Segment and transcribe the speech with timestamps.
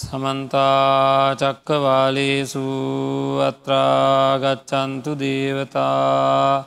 [0.00, 2.64] සමන්තා චක්කවාලේසු
[3.42, 6.64] අත්‍රාගච්චන්තු දේවතා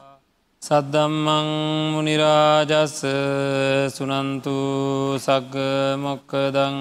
[0.61, 1.47] සද්දම්මං
[1.93, 2.99] මුනිරාජස්ස
[3.95, 4.57] සුනන්තු
[5.17, 5.55] සග්ග
[5.97, 6.77] මොක්කදං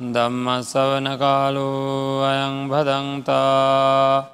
[0.00, 4.24] දම්ම සවන කාලෝ අයං භදන්තා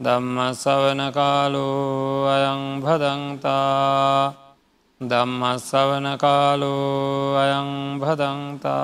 [0.00, 4.45] දම්ම සවන කාලෝ අයං භදන්තා
[5.00, 8.76] ධම්මස්සවන කාලෝ අයං භදන්තා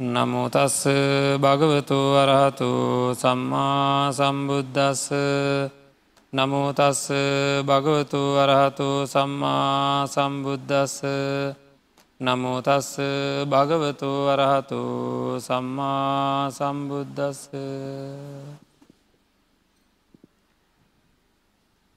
[0.00, 0.88] නමුතස්ස
[1.36, 2.70] භගවතු වරහතු
[3.14, 5.12] සම්මා සම්බුද්ධස්ස
[6.32, 7.02] නමුතස්ස
[7.62, 11.04] භගවතු වරහතු සම්මා සම්බුද්ධස්ස
[12.20, 12.96] නමුතස්ස
[13.44, 14.80] භගවතු වරහතු
[15.38, 17.40] සම්මා සම්බුද්ධස්ස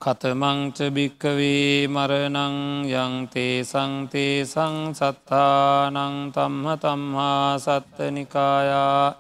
[0.02, 9.16] කතමංච භික්කවේ මරණං යංතේ සංතේ සංසත්තානං තම්හ තම්හා සත්තනිකායා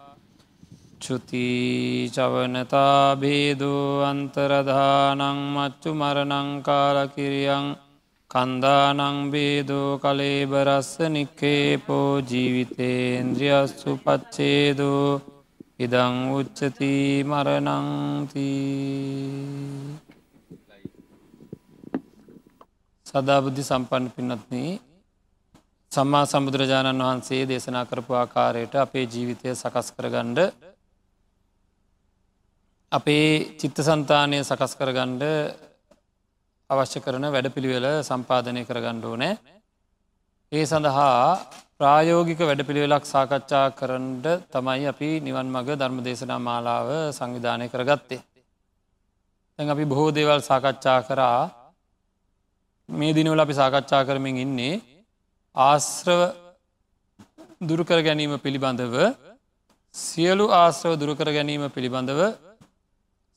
[1.01, 5.21] චුතිචවනතා බේදෝ අන්තරදානං
[5.55, 7.75] මච්චු මරණංකාලකිරියං
[8.31, 15.21] කන්දානං බේදෝ කලේබරස්ස නික්කේපෝ ජීවිතේන්ද්‍රියස්සු පච්චේදෝ
[15.79, 18.47] ඉදං උච්චති මරණංතිී
[23.07, 24.55] සදාබුද්ධි සම්පන්න පින්නත්න
[25.91, 30.39] සම්මා සම්බුදුරජාණන් වහන්සේ දේශනා කරපු ආකාරයට අපේ ජීවිතය සකස් කරගණ්ඩ
[32.91, 35.23] අපේ චිත්ත සන්තානය සකස් කරගණ්ඩ
[36.69, 39.37] අවශ්‍ය කරන වැඩ පිළිවෙල සම්පාධනය කරගණ්ඩෝ නෑ
[40.51, 41.21] ඒ සඳහා
[41.77, 48.21] ප්‍රායෝගික වැඩ පිළිවෙලක් සාකච්ඡා කරන්ඩ තමයි අපි නිවන් මග ධර්ම දේශනා මාලාව සංවිධානය කරගත්තේ.
[49.59, 51.41] තැන් අපි බොහෝ දේවල් සාකච්ඡා කරා
[52.89, 54.81] මේ දිනවල අපි සාකච්ඡා කරමින් ඉන්නේ
[55.55, 56.21] ආශ්‍රව
[57.61, 58.95] දුරුකර ගැනීම පිළිබඳව
[59.95, 62.21] සියලු ආශ්‍රව දුරුකර ගැනීම පිළිබඳව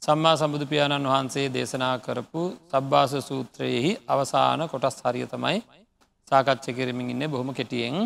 [0.02, 5.58] සම්මා සම්බුදු පියාණන් වහන්සේ දේශනා කරපු සබ්භාස සූත්‍රයෙහි අවසාන කොටස් හරිය තමයි
[6.28, 7.96] සාකච්ඡ කරමින් ඉන්න බොහොම කෙටියෙන්.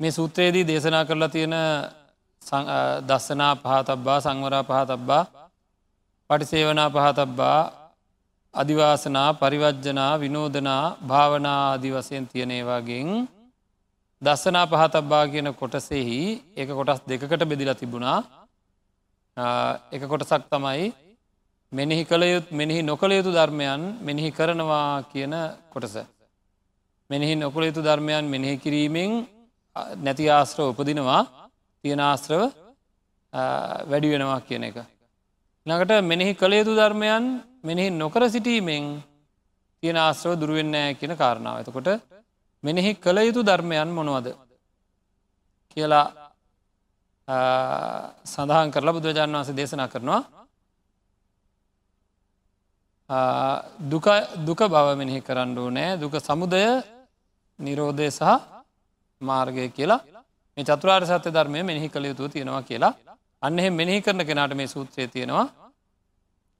[0.00, 1.56] මේ සූත්‍රයේදී දේශනා කරලා තියෙන
[3.08, 5.24] දස්සනා පහතබ්බා සංවරා පහතබ්බා
[6.30, 7.60] පටිසේවනා පහතබ්බා
[8.54, 13.08] අධිවාසනා පරිවජ්ජනා විනෝදනා භාවනා අධි වසයෙන් තියනේවාගෙන්
[14.22, 16.18] දස්සනා පහතබ්බා කියන කොටසෙහි
[16.56, 18.18] එක කොටස් දෙකට බෙදිලා තිබුණා
[19.90, 20.86] එක කොටසක් තමයි
[21.72, 25.34] මෙනෙහි කළයුත් මෙනෙහි නොකළ යුතු ධර්මයන් මෙනෙහි කරනවා කියන
[25.70, 25.94] කොටස.
[27.10, 29.10] මෙනෙහි නොකළ යුතු ධර්මයන් මෙනෙහි කිරීමෙන්
[29.96, 31.22] නැති ආශ්‍රව උපදිනවා
[31.84, 32.42] තියෙන ආශ්‍රව
[33.86, 34.78] වැඩි වෙනවා කියන එක.
[35.66, 37.24] නකට මෙනෙහි කළ යුතු ධර්මයන්
[37.62, 38.84] මෙනෙහි නොකර සිටීමෙන්
[39.82, 41.56] තියෙන ආශ්‍රව දුරුවෙන්නෑ කියන කාරණාව.
[41.56, 41.88] ඇතකොට
[42.64, 44.26] මෙනෙහි කළ යුතු ධර්මයන් මොනවද?
[45.70, 46.06] කියලා
[48.24, 50.22] සඳහන් කරලා බුදුරජාණන් වන්සේ දේශනා කරනවා.
[54.40, 56.64] දුක බව මෙනෙහි කරන්නඩු නෑ දුක සමුදය
[57.58, 58.22] නිරෝධය සහ
[59.20, 60.00] මාර්ගය කියලා.
[60.56, 63.09] මේ චතුරාර් සත්‍ය ධර්මය මෙනෙහි කළ යුතු තියෙනවා කියලා.
[63.42, 65.46] අන්න එහෙ මෙනෙහි කරන කෙනාට මේ සූත්‍රය තියෙනවා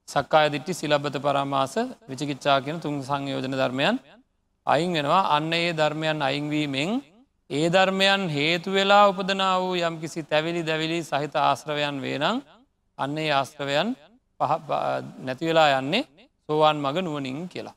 [0.07, 1.75] සක්කාය දිට්ටි සිලබ්බත පරාමාස
[2.09, 3.95] විචිකිච්ඡා කියන තුන් සංයෝජන ධර්මයන්
[4.67, 6.91] අයින් වෙනවා අන්න ඒ ධර්මයන් අයිංවීමෙන්
[7.49, 12.37] ඒ ධර්මයන් හේතු වෙලා උපදනා වූ යම් කිසි තැවිලි දැවිලි සහිත ආශ්‍රවයන් වේනම්
[12.97, 13.87] අන්න ඒ ආශ්‍රවයන්
[15.21, 16.03] නැතිවෙලා යන්නේ
[16.49, 17.75] සෝවාන් මග නුවනින් කියලා.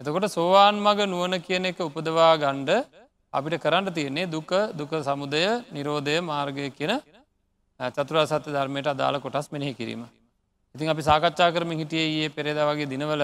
[0.00, 2.70] එතකොට සෝවාන් මග නුවන කියන එක උපදවා ගණ්ඩ
[3.32, 6.94] අපිට කරන්න තියෙන්නේ දුක දුක සමුදය නිරෝධය මාර්ගය කියන
[7.80, 10.02] චතුරා සත්‍ය ධර්මයට අදාළ කොටස් මෙනෙහි කිරීම.
[10.74, 13.22] ඉතින් අපි සාකච්ඡා කරමින් හිටියේ ඒ පෙරේද වගේ දිනවල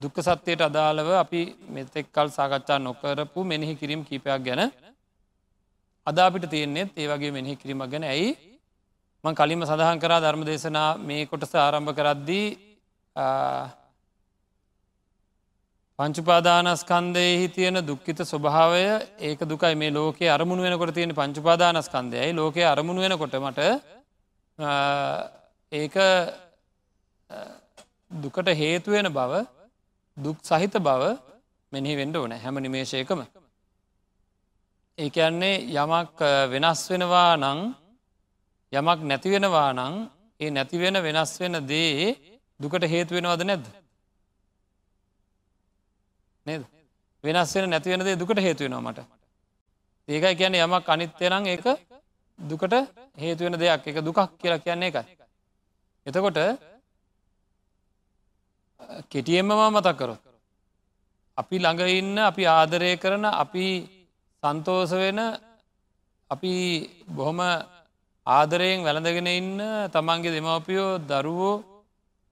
[0.00, 4.62] දුක්ක සත්‍යයට අදාළව අපි මෙතෙක් කල් සාකච්ඡා නොකරපු මෙනෙහි කිරීම් කීපයක් ගැන
[6.06, 8.30] අදාපිට තියෙන්නේෙත් ඒ වගේ මෙනෙහි කිරීමක් ගැන ඇයි
[9.24, 12.46] මං කලින්ම සඳහන් කරා ධර්ම දේශනා මේ කොටස ආරම්භ කරද්දී
[15.98, 18.80] පංචුපාදානස්කන්දයෙහි තියෙන දුක්කිත ස්වභාවය
[19.18, 23.60] ඒක දුකයි මේ ලෝකයේ අරමුණ වෙනකොට තියෙන පංචුපාදානස්කන්දයයි ලෝකය අරමුණ වෙනකොටමට
[25.72, 25.96] ඒක
[28.16, 29.32] දුකට හේතුවෙන බව
[30.16, 31.02] දුක් සහිත බව
[31.72, 33.20] මෙහි වෙන්ඩ ඕන හැම නිමේශයකම.
[34.98, 36.20] ඒ කියන්නේ යමක්
[36.52, 37.58] වෙනස් වෙනවා නං
[38.72, 39.94] යමක් නැතිවෙනවා නං
[40.40, 42.14] ඒ නැතිවෙන වෙනස් වෙන දේ
[42.60, 43.85] දුකට හේතුවෙනවද නැද්ද.
[46.46, 46.62] නේද
[47.24, 49.00] වෙනස් වෙන නැතිවෙන දේ දුකට හේතුවෙනවා මට.
[50.08, 51.66] ඒකයි කියන්නේ යමක් අනිත්‍යනං ඒක
[52.38, 52.74] දුකට
[53.16, 55.04] හේතුවෙන දෙයක් එක දුකක් කියලා කියන්නේ එකයි.
[56.06, 56.38] එතකොට
[59.10, 60.22] කෙටියෙන්ම මතක් කරොත්.
[61.38, 63.66] අපි ළඟ ඉන්න අපි ආදරය කරන අපි
[64.42, 65.20] සන්තෝස වෙන
[66.30, 66.52] අපි
[67.08, 67.40] බොහොම
[68.26, 69.58] ආදරයෙන් වැළඳගෙන ඉන්න
[69.92, 71.56] තමන්ගේ දෙමවපියෝ දරුවෝ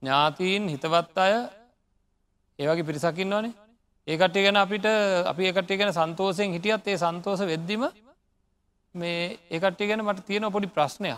[0.01, 1.33] ඥාතීන් හිතවත් අය
[2.59, 3.64] ඒවගේ පිරිසකින්න ඕනේ
[4.07, 4.85] ඒකට්ටි ගැන අපිට
[5.25, 7.85] අපි එකට්ටි ගැන සන්තෝසයෙන් හිටියත් ඒ සන්තෝස වෙද්දිම
[8.95, 11.17] මේ ඒකට්ටි ගැන මට තියෙන පොඩි ප්‍රශ්නයක්.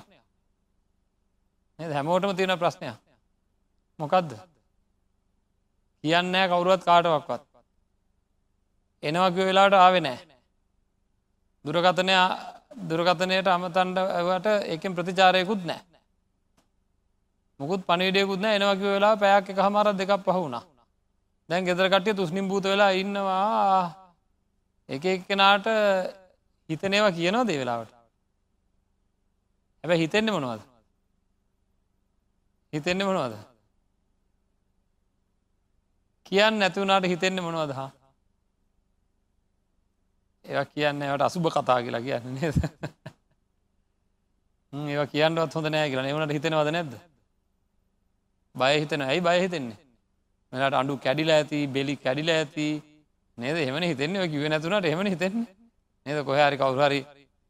[1.80, 2.95] හැමෝටම තියෙන ප්‍රශ්නයක්.
[4.00, 4.31] මොකක්ද
[6.04, 7.44] කියන්නෑ කවුරුවත් කාටවක්වත්
[9.04, 10.19] එනවකිව වෙලාට ආවෙ නෑ.
[11.66, 12.16] දුරකතනය
[12.83, 15.81] දුරකතනයට අමතන්ඩවට ඒකෙන් ප්‍රතිචාරයකුත් නෑ.
[17.60, 18.56] මුකුත් පනිඩයකුත් නෑ.
[18.56, 20.77] එනවකිව වෙලා පැයක් එක හමර දෙකක් පහුුණා.
[21.50, 24.08] දැන් ගෙදර කටිය තුස්නිම් භූත වෙලා ඉන්නවා.
[24.90, 25.68] එක එක්කෙනාට
[26.70, 27.92] හිතනේවා කියනවා දේ වෙලාවට?
[29.84, 30.62] හැබැ හිතෙන්නේ මොනවද?
[32.74, 33.38] හිතෙන්නේ මොනවද?
[36.26, 37.92] කියන්න නැතිවුණට හිතෙන්නේ මොනවද හා?
[40.46, 42.56] ඒ කියන්නට අසුභ කතා කියලා කියන්න නේද?
[44.74, 46.08] ඒ කියන්නවත් හොඳ නෑ කියලා.
[46.08, 46.94] එවනට හිතෙනවද නැද්ද?
[48.56, 49.87] බය හිතන ඇයි බය හිතෙන්නේ?
[50.54, 52.68] මෙලට අඩු කැඩිල ඇති බෙලි කැඩිල ඇති.
[53.38, 53.58] නේද?
[53.60, 54.28] එමන හිතෙන්නේ?
[54.28, 55.48] කිව නැතුනට එමන හිතෙන්නේ?
[56.06, 56.20] නේද?
[56.26, 57.02] කොහරි කවුරහරි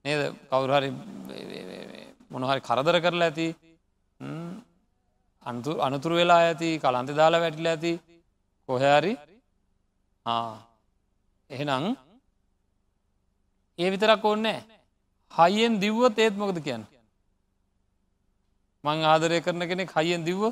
[0.05, 0.21] නේද?
[0.51, 0.89] කවුරහරි
[2.31, 3.47] මොනහරි කරදර කරලා ඇති.
[5.45, 7.93] අන්තු අනතුරු වෙලා ඇති කලන්ත දාලා වැටිල ඇති.
[8.69, 9.13] කොහැරි
[11.49, 11.85] එහෙනම්
[13.79, 14.59] ඒ විතරක් ඕන්නෑ
[15.31, 16.83] හයියෙන් දිව්වත් ඒත් මොකද කියන්න?
[18.83, 20.43] මං ආදරය කරන කෙනෙක් හයියෙන් දිව්ව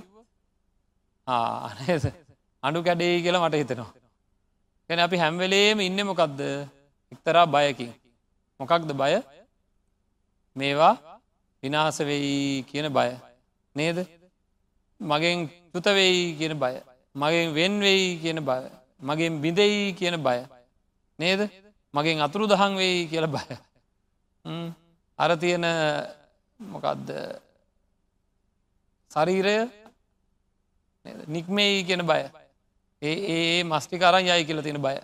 [2.66, 3.92] අඩු කැඩේ කියලා මට හිතෙනවා.
[4.90, 6.40] ගැන අපි හැම්වෙලේම ඉන්න මොකක්ද
[7.12, 7.92] එක්තරා බයකින්.
[8.60, 9.14] මොකක්ද බය?
[10.56, 10.96] මේවා
[11.64, 13.12] විනාස වෙයි කියන බය.
[13.76, 13.98] නේද?
[15.02, 15.38] මගෙන්
[15.72, 16.76] චුතවෙයි කියන බය.
[17.16, 18.62] මගෙන් වෙන්වෙයි කියන බය.
[19.02, 20.40] මගෙන් බිඳෙයි කියන බය.
[21.20, 21.42] නේද?
[21.94, 23.46] මගෙන් අතුරු දහන් වෙයි කියල බය.
[25.20, 25.66] අර තියෙන
[26.60, 27.08] මොකක්ද
[29.12, 29.58] ශරීරය?
[31.28, 32.22] නික්මෙයි කියන බය.
[33.06, 34.98] ඒ ඒ මස්ටිකරන් යයි කියල තියෙන බය.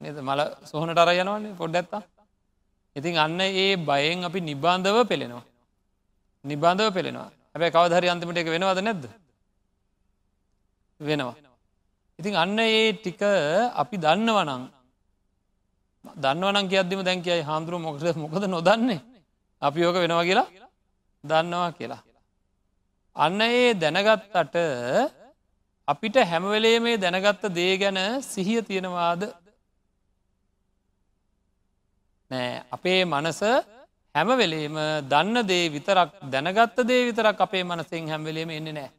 [0.00, 0.16] නද?
[0.20, 0.40] මල
[0.70, 2.02] සොහනට අර යනවන්නේ පොඩ්ඩ ඇත්තා
[2.96, 5.44] ඉතින් අන්න ඒ බයෙන් අපි නිබාන්ධව පෙළෙනවා.
[6.44, 7.28] නිබාන්ධව පෙළෙනවා.
[7.52, 9.04] හැබැ කවධරි අන්තිමට එක වෙනවද නැද්ද?
[11.00, 11.34] වෙනවා.
[12.18, 13.22] ඉතින් අන්න ඒ ටික
[13.82, 14.62] අපි දන්නවනං
[16.04, 19.00] දන්නවනම් කියද්දිම දැන් කියයි හාමුදුරුව මොකද මොකද නොදන්නේ?
[19.62, 20.48] අපි යෝක වෙනවා කියලා
[21.24, 22.02] දන්නවා කියලා.
[23.16, 24.56] අන්න ඒ දැනගත්තට
[25.88, 29.22] අපිට හැමවෙලේ මේ දැනගත්ත දේ ගැන සිහිය තියෙනවාද?
[32.30, 32.62] නෑ.
[32.76, 33.40] අපේ මනස
[34.14, 34.76] හැමවෙලේම
[35.12, 38.90] දන්න දේ විතරක් දැනගත්ත දේ විතරක් අපේ මනසෙන් හැම්වෙලේම එන්නේ නෑ.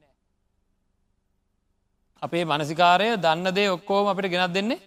[2.22, 4.80] අපේ මනසිකාරය දන්න දේ ඔක්කෝම අපිට ගෙනත් දෙන්නේ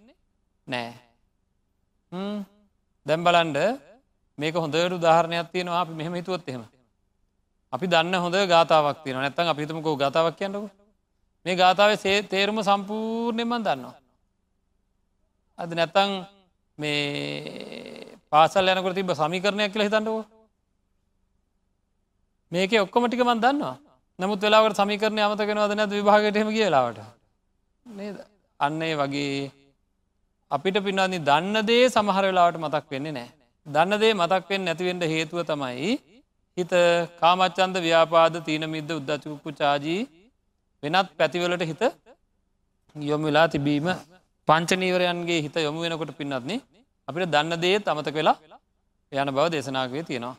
[0.66, 0.90] නෑ.
[3.06, 3.58] දැම් බලන්ඩ
[4.38, 5.80] මේක හොඳට උදාහරණයක් තියෙනවා.
[5.84, 6.64] අපි මෙහම හිතුවත් එහෙම.
[7.72, 10.81] අපි දන්න හොඳ ගාතාවක් තියෙන නැත්තන් අපිතමක ගතාවක් කියන්නක.
[11.46, 13.96] මේ ගාථාව සේ තේරුම සම්පූර්ණයමන් දන්නවා.
[15.58, 16.10] අද නැත්තං
[16.78, 20.20] මේ පාසල් යනකට තිබ සමිකරණයක් කියල හිතන්නකෝ
[22.52, 23.76] මේක ඔක්කොම ටික මන් දන්නවා.
[24.18, 27.02] නමුත් වෙලාවට සමිකරණය අමතකෙනවද නැද විභාගටම කියලාවට
[27.86, 28.16] නේද?
[28.60, 29.50] අන්නේ වගේ
[30.50, 33.30] අපිට පින්නන්නේ දන්න දේ සමහර වෙලාවට මතක් වෙන්නේ නෑ.
[33.66, 35.92] දන්න දේ මතක් වෙන් නැතිවෙන්ට හේතුව තමයි
[36.56, 36.72] හිත
[37.20, 40.02] කාමච්චන්ද ව්‍යාපාද තීන මිද්ද උද්දචකුක්කු චාජී
[40.82, 41.82] වෙනත් පැතිවලට හිත
[42.96, 43.88] යොම වෙලා තිබීම
[44.48, 46.60] පංචනීවරයන්ගේ හිත යොමු වෙනකොට පින්නත්න්නේ
[47.08, 48.36] අපිට දන්න දේත් අමතක වෙලා
[49.12, 50.36] යන බව දේශනාවේ තියෙනවා.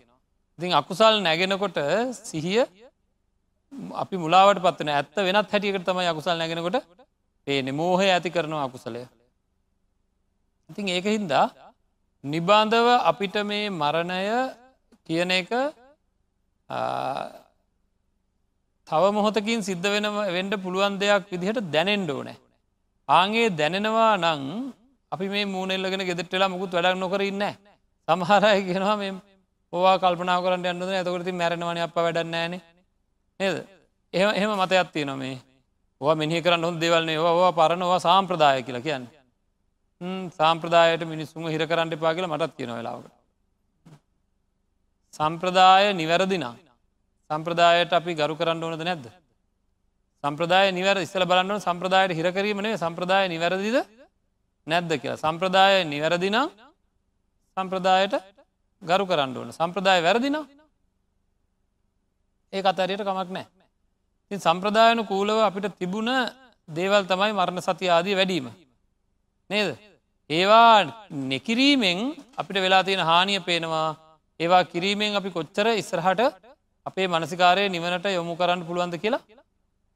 [0.59, 1.77] ඉතින් අකුසල් නැගෙනකොට
[2.21, 2.61] සිහිය
[3.95, 6.77] අපි මුලාවට පත්වන ඇත්ත වෙනත් හැටියකට තමයි අකුසල් නැගෙනකොට
[7.47, 9.03] ඒ නිමෝහය ඇති කරනවා අකුසලය
[10.69, 11.45] ඉතින් ඒක හින්දා
[12.23, 14.19] නිබාන්ධව අපිට මේ මරණය
[15.05, 15.49] කියන එක
[18.93, 22.37] තව මොහොතකින් සිද්ධ වෙන වෙන්ඩ පුළුවන් දෙයක් විදිහට දැනෙන්ඩ ඕනෑ.
[23.09, 24.41] ආගේ දැනෙනවා නං
[25.11, 27.43] අපි මේ මූනෙල්ලගෙන ගෙදෙටලා මුකුත් වැඩක් නොකර ඉන්න
[28.07, 29.13] සමහරය කියෙනවා මේ
[29.73, 32.53] ඕවා කල්පනා කරට යන්නද ඇතකරති මැරෙනවන අප වැඩන්නෑන
[33.39, 33.55] නේද?
[34.13, 35.37] එහම එහෙම මතයක් තියෙන මේ.
[36.01, 39.11] ඕ මෙහි කරන්න හොඳ දෙවල්න්නේ ඕවා පරණවා සාම්ප්‍රදාය කියලා කියන්නේ.
[40.37, 43.09] සාම්ප්‍රදායට මිනිස්සුම හිර කරන්න එපා කියලා මටත් කියන වෙලාවට.
[45.13, 46.55] සම්ප්‍රදාය නිවැරදිනා
[47.29, 49.05] සම්ප්‍රදායට අපි ගරු කරන්න ඕනද නැද්ද.
[50.23, 53.77] සම්ප්‍රදාය නිවර ඉස්සල බලන්න සම්ප්‍රදායට හිරකරීමනේ සම්ප්‍රදාය නිවැරදිද
[54.67, 56.51] නැද්ද කියලා සම්ප්‍රදාය නිවැරදිනම්
[57.57, 58.15] සම්ප්‍රදායට
[58.81, 60.45] ගරු කරන්න ඕන සම්ප්‍රදාය වැරදිනා
[62.53, 63.47] ඒ අතරයට කමක් නෑ.
[64.31, 66.11] ඉතින් සම්ප්‍රදායන කූලව අපිට තිබුණ
[66.69, 68.47] දේවල් තමයි මරණ සති ආදී වැඩීම.
[69.49, 69.69] නේද.
[70.29, 71.99] ඒවා නෙකිරීමෙන්
[72.37, 73.89] අපිට වෙලා තියෙන හානිය පේනවා
[74.39, 76.21] ඒවා කිරීමෙන් අපි කොච්චර ඉස්සරහට
[76.85, 79.21] අපේ මනසිකාරය නිවනට යොමු කරන්න පුළුවන්ද කියලා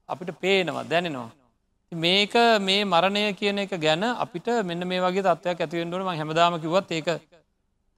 [0.10, 1.32] අපිට පේනවා දැනෙනවා.
[1.92, 6.92] මේක මේ මරණය කියන එක ගැන අපිට මෙන්න මේ වගේ තත්වයක් ඇතිවෙන්ඩුවන ම හැමදාම කිවත්
[6.92, 7.08] ඒක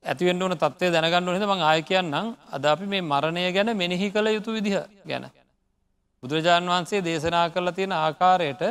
[0.04, 4.28] ඇතිවෙන්ඩ ඕන තත්වය දැනගන්න හෙද මං ආය කියන්නම් අද අපි මේ මරණය ගැන මෙනෙහි කළ
[4.36, 5.26] යුතු විදිහ ගැන.
[6.24, 8.64] බුදුරජාණන් වහන්සේ දේශනා කරලා තියෙන ආකාරයට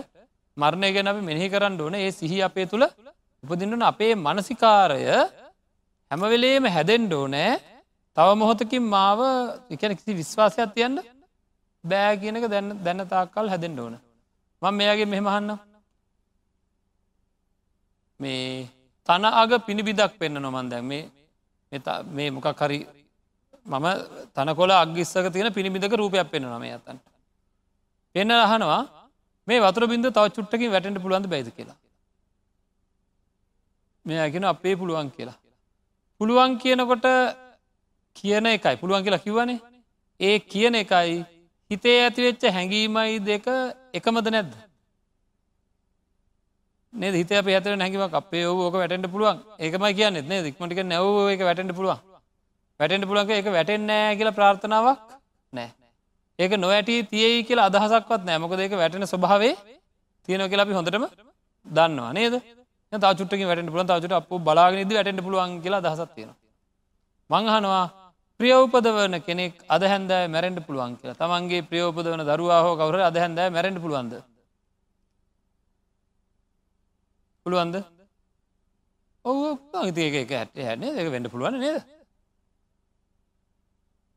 [0.57, 2.87] මරණය ගැන අපි මෙනෙහි කරන්න ඕන ඒ සිහි අපේ තුළ
[3.43, 5.03] උපදින්නන අපේ මනසිකාරය
[6.11, 7.78] හැමවෙලේම හැදෙන්ඩ ඕනෑ
[8.17, 9.21] තව මොහොතකින් මාව
[9.71, 10.97] එකන කිසි විශ්වාසයක් තියන්න
[11.85, 13.95] බෑ කියනක දැන්න දැන්න තාක්කල් හැදෙන්ඩ ඕන.
[14.63, 15.51] මං මෙයාගේ මෙහෙමහන්න
[18.21, 18.69] මේ
[19.09, 20.85] තන අග පිණිබිදක් පෙන්න්න නොමන් දැන්.
[20.85, 21.03] මේ
[22.09, 22.81] මේ මොකක් හරි
[23.67, 23.87] මම
[24.35, 27.03] තනකොල අගිස්සක තියෙන පිණිබිදක රූපයක් පෙන්න්න නම ඇතන්ට
[28.15, 28.83] පෙන්න අහනවා
[29.49, 31.77] මේ වතුර බින්ද තව චුට්ටකින් වැටෙන්ට පුළුවන්ද බැයිද කියලා?
[34.07, 35.39] මෙයාගෙන අපේ පුළුවන් කියලා.
[36.21, 37.07] පුළුවන් කියනකොට
[38.19, 38.77] කියන එකයි.
[38.77, 39.59] පුළුවන් කියලා කිවනේ
[40.21, 41.19] ඒ කියන එකයි
[41.71, 43.47] හිතේ ඇතිවෙච්ච හැඟීමයි දෙක
[43.95, 44.53] එකමද නැද්ද?
[46.93, 49.39] නේ හිත පැතර නැකිවක් අපේ ඕක වැටට පුළුවන්.
[49.59, 50.21] ඒකමයි කියන්න.
[50.25, 51.99] නේ දික්මටික නැව එක වැටට පුළුවන්.
[52.81, 55.01] වැටට පුළුවන්ක එක වැටෙන්නෑ කියලා ප්‍රාර්ථනාවක්
[55.53, 55.71] නෑ
[56.39, 59.55] ඒක නොවැට තියයි කියලා අදහසක්වත් නෑමක ඒක වැටෙන ස්වභාවේ
[60.29, 61.05] තියෙන කියලා අපි හොඳටම
[61.67, 62.13] දන්නවා.
[62.13, 62.35] නේද?
[62.93, 66.31] තාචුට්ට වැට පුලන් තාචට අප බලාගෙනද වැට පුළුවන් කියලා දහසත් තියෙන
[67.31, 67.85] මංහනවා
[68.41, 71.19] ප්‍රියවපදවන කෙනෙක් අද හැන්දෑ මැරෙන්ට පුළුවන් කියලා.
[71.19, 74.13] තමන්ගේ ප්‍රියෝපදවන දරුවාහෝ කවර අද හැන්දෑ මැරෙන්ට පුළුවන්ද?
[77.47, 77.77] පුළුවන්ද?
[79.25, 81.83] ඔව ඉතික එක ඇට හැන්නේ දෙක වෙන්ඩ පුළුවන් නේද?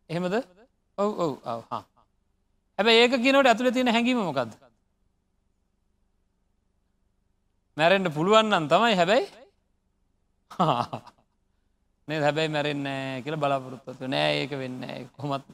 [0.09, 0.35] එහෙමද?
[0.97, 1.61] ඔව් ඔව් ඔව.
[2.79, 4.53] හැබැ ඒක කියනට ඇතුළ තියෙන හැඟීම මොකක්ද
[7.77, 9.25] මැරෙන්ට පුළුවන්නම් තමයි හැබැයි.
[12.07, 12.87] නේ හැබැයි මැරෙන්න
[13.23, 14.81] කියල බලාපොරොත්තු නෑ ඒක වෙන්න
[15.13, 15.45] කොහොමත්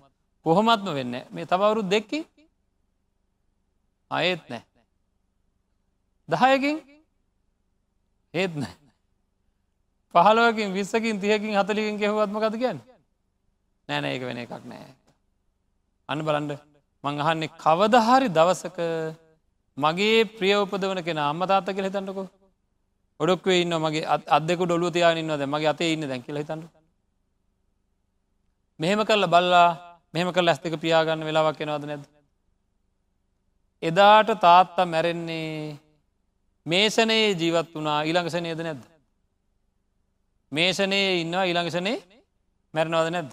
[0.45, 2.19] කොහොමත්ම වෙන්න මේ තවවුරු දෙක්කි
[4.11, 4.63] අයත් නෑ
[6.29, 6.77] දහයකින්
[8.33, 8.87] ඒත් නෑ
[10.15, 12.79] පහලුවකින් විස්සකින් තියකින් හතලිකින් කෙහවත්ම කත කියන්න?
[13.89, 14.87] නෑන ඒක වෙන එකක් නෑ.
[16.09, 16.51] අන්න බලන්ඩ
[17.03, 18.79] මං අහන්නේ කවදහරි දවසක
[19.77, 22.27] මගේ ප්‍රිය උපදවන කෙන අම්ම තාත්ත කෙ හිතන්නකෝ.
[23.19, 26.61] ඔඩොක්වේ ඉන්න මගේ අදෙක ඩොලු තියානන්නවද මගේ අතේ ඉන්න දැන් කියල හිතන්න.
[28.79, 29.69] මෙහෙම කරල බල්ලා
[30.13, 32.03] මෙහම කල් ඇස්තක පියාගන්න වෙලාවක් එනවාද නැද
[33.83, 35.77] එදාට තාත්තා මැරෙන්නේ
[36.65, 38.83] මේසනයේ ජීවත් වනා ඊළඟසනයද නැද්ද?
[40.51, 41.97] මේෂනයේ ඉන්නවා ඊළඟසනේ
[42.73, 43.31] මැරණවාද නැද්ද?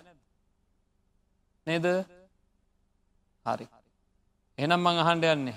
[1.67, 1.87] නේද?
[3.47, 3.67] හරි.
[4.59, 5.57] එනම් මං අහන්ඩ යන්නේ.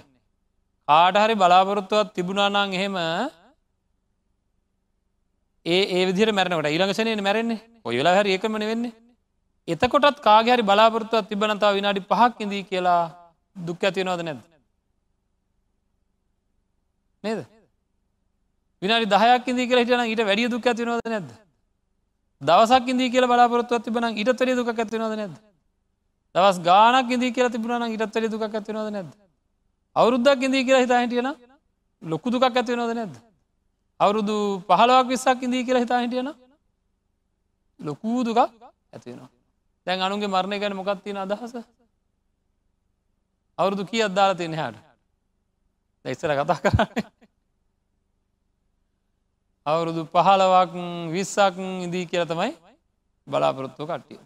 [0.87, 2.95] ආටහරි බලාපොරොත්තුවත් තිබුණනාං එහෙම
[5.67, 7.59] ඒ ඒ විදිර මැරනට ඉළඟසනය මැරෙන්නේ?
[7.85, 8.93] ඔය වෙලා හරි ඒකමන වෙන්නේ.
[9.67, 13.03] එතකොටත් කාගහරි බලාපොරත්තුවත් තිබනතාව විනාඩි පහක් ඉදී කියලා
[13.55, 14.41] දුක් ඇතිවෙනවාද නැද
[17.23, 17.39] නේද?
[18.81, 21.29] විනාඩි දහයක් ඉදී කියලා හිටන ඊට වැඩිය දුක් ඇතිවෙනවාද නැද
[22.41, 25.33] දවසක් ඉදී කියල බලාපොරත්තුවත් තිබන ඉට තරේ දුක් ඇතිවෙනවාද නැද
[26.35, 29.09] දවස් ගානක් ඉදී කියලා තිබුණන ඉටත් තරේ දුක් ඇතිවෙනවාද නැද
[29.95, 31.31] අවුරුද්දක් ඉදී කියලා හිතා හිටියන
[32.03, 33.13] ලොකු දුකක් ඇතිවෙනවාද නැද
[33.99, 34.35] අවුරුදු
[34.67, 36.29] පහලවක් විස්සක් ඉදී කියලා හිතා හිටියන
[37.79, 39.37] ලොකූ දුකක් ඇතිවෙනවා
[39.87, 41.53] දැන් අනුගේ මරණය ගැන මොකක්තියෙන අදහස?
[43.57, 44.77] අවුරුදු කිය අද්දාල තියෙන හට
[46.05, 46.89] දැයිස්සර කතා කරන්න.
[49.65, 50.73] අවුරුදු පහලවක්
[51.11, 52.51] විස්සක් ඉදී කියල තමයි
[53.27, 54.19] බලාපොරොත්තුව කට්ටිය.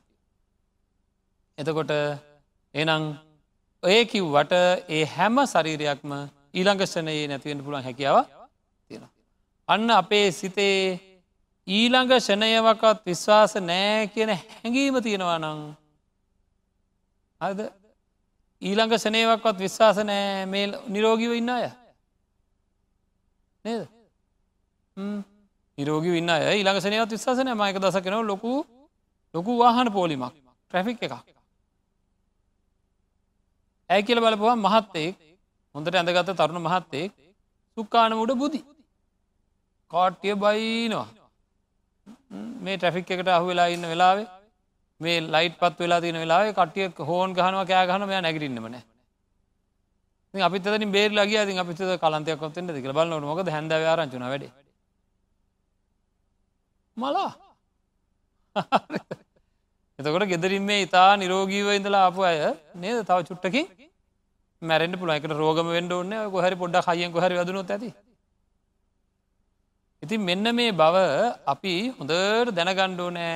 [1.57, 1.91] එතකොට
[2.75, 2.91] එනං
[3.83, 4.53] ඔය කිව්වට
[4.89, 6.11] ඒ හැම ශරීරයක්ම
[6.53, 8.40] ඊළඟශනයේ නැතිවෙන්න පුළුවන් හැකියාව තියෙන.
[9.71, 10.79] අන්න අපේ සිතේ
[11.67, 15.61] ඊළඟ ෂණයවකත් විශ්වාස නෑ කියන හැඟීම තියෙනවා නං
[17.41, 17.59] අද
[18.61, 21.65] ඊළඟ ෂනයවක්වත් විශ්වාස නෑ මේ නිරෝගිව ඉන්න අය.
[23.65, 23.87] නේද?
[25.77, 26.43] නිරෝගි ඉන්න අය.
[26.51, 28.53] ඊළඟ සනයවත් විශ්වාසනය මයක දස කෙනව ලොකු
[29.33, 30.33] ලොකු වාහන පෝලිමක්
[30.69, 31.15] ට්‍රැෆික් එකක්.
[33.89, 35.15] ඇයි කියල බලපුවා මහත්තෙක්
[35.75, 37.11] හොඳට ඇඳගත තරුණ මහත්තෙක්
[37.77, 38.61] සුක්කානමුඩ බුදි.
[39.91, 41.07] කාට්ටිය බයිනවා.
[42.63, 44.27] මේ ට්‍රෆික් එකට අහු වෙලා ඉන්න වෙලාවේ
[45.01, 48.77] මේ ලයිට් පත් වෙලා තින වෙලා කටිය හෝන් ගහනවා කෑ ගහන මෙයා නැගරින්නමන
[50.33, 54.45] අපිත බේ ලගේ ති අපිත කලන්තයක් කොත්තෙන්ට දික බල මොක හැඳ ආරංචුන වැඩ?
[56.97, 57.31] මලා.
[59.99, 62.37] එතකොට ගෙදරින් මේ ඉතා නිරෝගීව ඉඳලා ආපු අය
[62.75, 63.03] නේද?
[63.05, 63.65] තව චුට්ටකින්
[64.61, 67.89] මැරෙන්ට පුළයිකට රෝගම වෙන්ඩ ඔන්න ගොහරි පොඩ්ඩ හයියෙන් හරි දනුත් ඇති.
[70.03, 70.95] ඉතින් මෙන්න මේ බව
[71.45, 73.35] අපි හොඳට දැනගණ්ඩෝ නෑ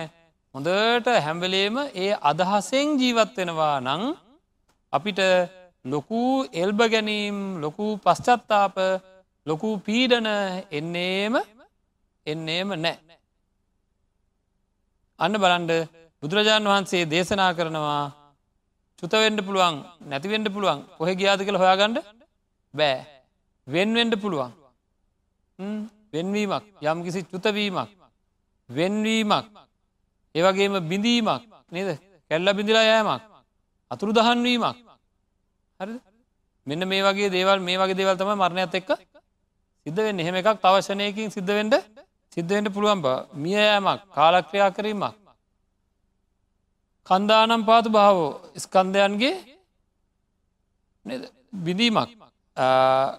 [0.56, 4.04] හොඳට හැම්වලේම ඒ අදහසෙන් ජීවත් වෙනවා නං
[4.94, 5.22] අපිට
[5.86, 6.22] ලොකු
[6.54, 8.76] එල්බ ගැනීම් ලොකු පශ්චත්තාප
[9.48, 10.28] ලොකු පීඩන
[10.72, 11.36] එන්නේම
[12.28, 12.98] එන්නේම නෑ.
[15.20, 15.74] අන්න බලන්ඩ
[16.24, 18.04] බුදුරජාණන් වහන්සේ දේශනා කරනවා
[19.00, 19.76] චුතවෙන්ඩ පුළුවන්
[20.10, 22.02] නැතිවෙන්ඩ පුළුවන් කොහෙ ගියාද කළ හොයාගණ්ඩ
[22.74, 22.98] බෑ.
[23.68, 24.52] වෙන්වෙන්ඩ පුළුවන්.
[26.16, 27.90] වෙන්වීමක් යම් කිසි චුතවීමක්
[28.70, 29.46] වෙන්වීමක්
[30.36, 31.42] ඒවගේම බිඳීමක්
[31.72, 31.90] නේද?
[32.32, 33.22] කැල්ල බිඳිලා යෑමක්
[33.92, 34.78] අතුරු දහන්වීමක්
[35.80, 35.94] හරි
[36.68, 38.90] මෙන්න මේ වගේ දේවල් මේ වගේ දේවල් තම මරණයත් එක්ක
[39.86, 40.20] සිද්ධ වෙන්න.
[40.20, 41.76] එහෙම එකක් තවශනයකින් සිද්ධවෙන්ට
[42.34, 45.14] සිද්ධවෙන්ට පුළුවන් බ මිය යෑමක් කාලක්‍රියා කිරීමක්.
[47.08, 49.36] කන්දානම් පාතු භාවෝ ස්කන්දයන්ගේ
[51.66, 52.10] බිඳීමක්.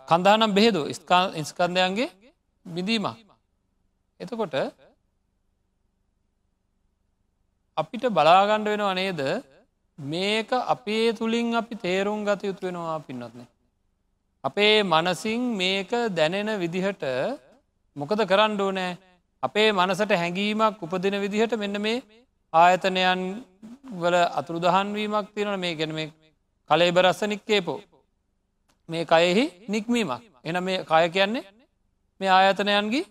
[0.09, 0.83] කන්දානම් බෙහෙදු
[1.41, 2.11] ඉස්කන්දයන්ගේ
[2.67, 3.17] බිඳීමක්.
[4.21, 4.55] එතකොට
[7.77, 9.21] අපිට බලාගණ්ඩ වෙන අනේද
[9.99, 13.41] මේක අපේ තුළින් අපි තේරුම් ගත යුතු වෙනවා පින්නත්න.
[14.45, 17.05] අපේ මනසින් මේක දැනෙන විදිහට
[17.97, 18.93] මොකද කරන්න ඕනෑ?
[19.43, 22.03] අපේ මනසට හැඟීමක් උපදින විදිහට මෙන්න මේ
[22.53, 23.21] ආයතනයන්
[23.93, 26.13] වල අතුරු දහන්වීමක් තියෙන මේ ගැන මේ
[26.71, 27.79] කලේ බරස්ස නික්කේපෝ.
[28.89, 30.23] මේ කයෙහි නික්මීමක්.
[30.45, 31.56] එන මේ කය කියන්නේ
[32.21, 33.05] මේ ආයතනයන්ගේ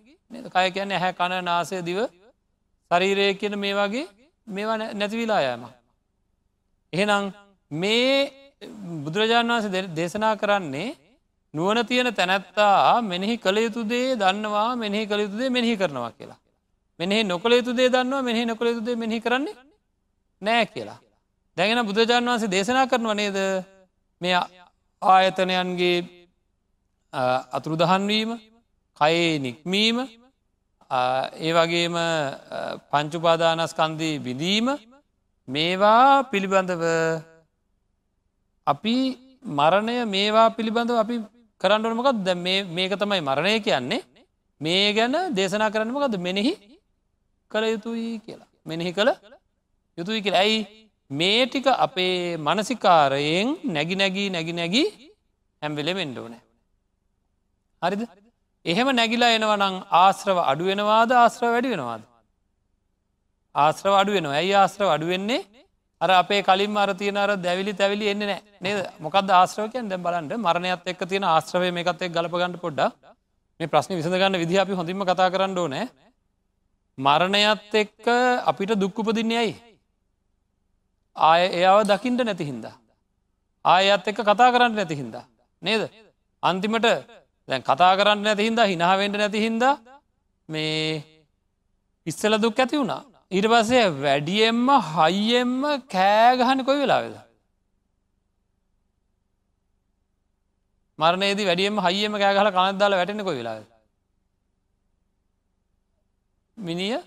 [0.46, 2.00] කය කියන්නේ ඇහැ කණ නාසය දිව
[2.92, 4.06] ශරීරය කියන මේ වගේ
[4.48, 5.64] මේවා නැතිවිලා යෑම.
[6.94, 7.24] එහෙනම්
[7.72, 8.10] මේ
[9.04, 10.90] බුදුරජාණන් වහන්සේ දේශනා කරන්නේ
[11.54, 16.40] නුවන තියෙන තැනැත්තා මෙනෙහි කළ යුතු දේ දන්නවා මෙනෙහි කළ යුතුදේ මෙහි කරනවා කියලා.
[17.00, 19.56] මෙනෙහි නොකළ යුතු දේ දන්නවා මෙහි නොකළ යුතුදේ මෙහි කරන්නේ
[20.42, 21.00] නෑ කියලා.
[21.58, 23.38] දැගෙන බුදුරජාණන් වහන්සේ දේශනා කරනව නේද
[24.22, 24.36] මේ
[25.02, 25.98] ආයතනයන්ගේ
[27.52, 28.32] අතුරු දහන්වීම
[29.02, 29.98] කයේ නික්මීම
[31.42, 31.96] ඒ වගේම
[32.92, 34.68] පංචුපාදානස්කන්දී බිඳීම
[35.48, 36.84] මේවා පිළිබඳව
[38.68, 38.96] අපි
[39.60, 41.16] මරණය මේවා පිළිබඳව අපි
[41.62, 42.30] කරන්නනමකක් ද
[42.78, 44.02] මේක තමයි මරණය කියන්නේ.
[44.62, 46.54] මේ ගැන දේශනා කරන්නමකද මෙනෙහි
[47.52, 48.50] කළ යුතුයි කියලා.
[48.66, 49.12] මෙනෙහි කළ
[49.98, 50.44] යුතුයි කියලා.
[50.46, 50.60] ඇයි?
[51.12, 54.88] මේ ටික අපේ මනසිකාරයෙන් නැගි නැගී නැගි නැගී
[55.62, 56.42] හැම්වෙලෙ මෙන්ඩෝනෑ
[57.82, 58.02] හරිද?
[58.66, 62.02] එහෙම නැගිලා එනවනං ආශ්‍රව අඩුවෙනවාද ආශ්‍රව වැඩි වෙනවාද.
[63.56, 65.42] ආශ්‍රව අඩු වෙන ඇයි ආශ්‍රව අඩුවෙන්නේ
[66.02, 68.80] අර අපේ කලින් අර තියන අර දැවිලි තැවිලි එන්නේ නෑ නේද?
[69.06, 72.82] මොකද ආශ්‍රවකයන් දැ බලන්ට මරණයත් එක් තියෙන ආශ්‍රවය මේකත් එක් ගලපගන්න පොඩ්ඩ
[73.60, 75.86] මේ ප්‍රශ්න විසඳගන්න විදි අපි හොඳින්ම කතා කරන්න ඕනෑ.
[76.98, 78.08] මරණයත් එක්ක
[78.52, 79.54] අපිට දුක්කුපදින්නේ ඇයි?
[81.16, 82.74] ආය එයාව දකිින්ට නැති හින්දා?
[83.66, 85.24] ආයත් එක්ක කතා කරන්න නැති හින්දා?
[85.62, 85.84] නේද?
[86.44, 86.90] අන්තිමට
[87.48, 89.76] දැන් කතා කරන්න නැති හින්දා හිනාවෙන්ට නැති හින්දා
[90.50, 91.04] මේ
[92.08, 93.02] ඉස්සල දුක් ඇති වුණා.
[93.32, 97.16] ඊට පස්සේ වැඩියෙන්ම හයියෙන්ම කෑගහන කොයි වෙලාවෙද?
[101.00, 103.64] මරණේදී වැඩියම හයියම කෑගහල කනත්දාල වැටෙන කොයි වෙලාව
[106.58, 107.02] මිනිිය?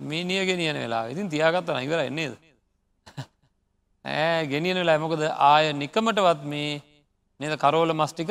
[0.00, 2.34] මිනිිය ගෙනියන වෙලා ඉතින් තියාගත්ත නයිවර එන්නේද
[4.04, 5.22] ඇ ගෙනියන වෙලා මොකද?
[5.50, 6.72] ආය නිකමටවත් මේ
[7.40, 8.30] නද කරෝල මස්ටික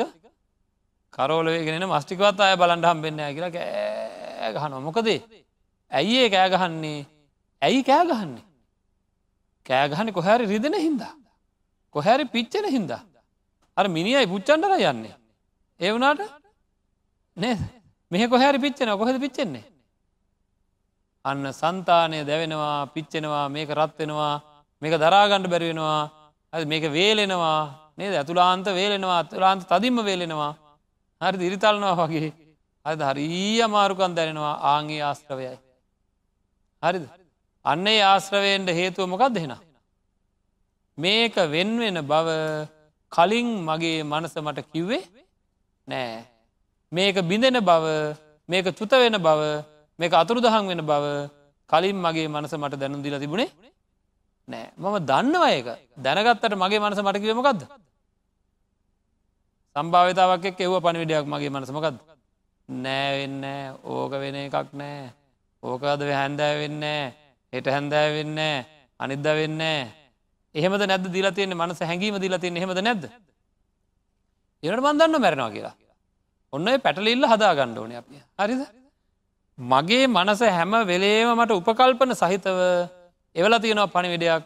[1.12, 5.20] කරෝලවගෙන මස්ටිකවත් අය බලන්ඩ හම්බෙන්න කියලා කෑගහන මොකදේ
[5.90, 7.00] ඇයි ඒ කෑගහන්නේ
[7.62, 8.52] ඇයි කෑගහන්නේ
[9.66, 11.14] කෑගහන කොහැරි රිදෙන හින්දා.
[11.94, 13.02] කොහැරි පිච්චෙන හින්දා.
[13.76, 15.14] අර මිනියි පුච්චන්ඩර යන්නේ.
[15.80, 16.22] ඒ වනාට
[17.36, 17.58] නේ
[18.10, 19.64] මෙහ කොහැරි පිච්චෙන කොහෙද පිච්චෙන්නේ?
[21.24, 24.34] අන්න සන්තානය දැවෙනවා පිච්චෙනවා මේක රත්වෙනවා
[24.82, 26.00] මේක දරාගණ්ඩ බැරිවෙනවා
[26.52, 27.60] ඇ මේක වේලෙනවා.
[27.96, 28.12] නේද?
[28.14, 29.18] ඇතුලාන්ත වේලෙනවා.
[29.18, 30.52] අතුලාන්ත තදින්ම වේලෙනවා.
[31.22, 32.30] හරි දිරිතල්නවා වගේ.
[32.86, 35.56] අද හරී අමාරුකන් දැනෙනවා ආංගේ ආශ්‍රවයයි.
[36.82, 37.04] හරිද?
[37.64, 39.54] අන්නේ ආශ්‍රවයෙන්ට හේතුව මොකක් දෙෙන.
[40.98, 42.28] මේක වෙන්වෙන බව
[43.12, 45.02] කලින් මගේ මනස මට කිව්වේ
[45.86, 46.24] නෑ.
[46.92, 47.84] මේක බිඳෙන බව
[48.48, 49.40] මේක චුත වෙන බව
[49.98, 51.04] මේක අතුරු දහන් වෙන බව
[51.70, 53.50] කලින් මගේ මනස මට දැනුම් දිල තිබුණේ
[54.48, 54.66] නෑ.
[54.76, 55.68] මම දන්නවා ඒක.
[56.04, 57.62] දැනගත්තට මගේ මනස මට කිවමකක්ද
[59.76, 61.96] සම්භාවිතාවක් එක් එව්ව පණවිඩයක් මගේ මනසමකද
[62.68, 63.44] නෑවෙන්න
[63.84, 65.12] ඕක වෙන එකක් නෑ.
[65.62, 66.84] ඕකද හැන්දෑ වෙන්න
[67.52, 68.38] හෙට හැන්දෑ වෙන්න
[69.00, 69.60] අනිද්ද වෙන්න
[70.54, 73.04] එහෙමද නැද දිලතියන්නේ මනස හැඟීම දිලතියන්න හෙමද නැද්ද?
[74.62, 75.74] එනට බන්දන්න මැරෙනවා කියලා.
[76.52, 78.62] ඔන්න පැටලිල්ල හදා ගණ්ඩෝනය අපිය හරිද?
[79.58, 82.60] මගේ මනස හැම වෙලේම මට උපකල්පන සහිතව
[83.36, 84.44] එවල තියෙනවා පණිවිඩයක්.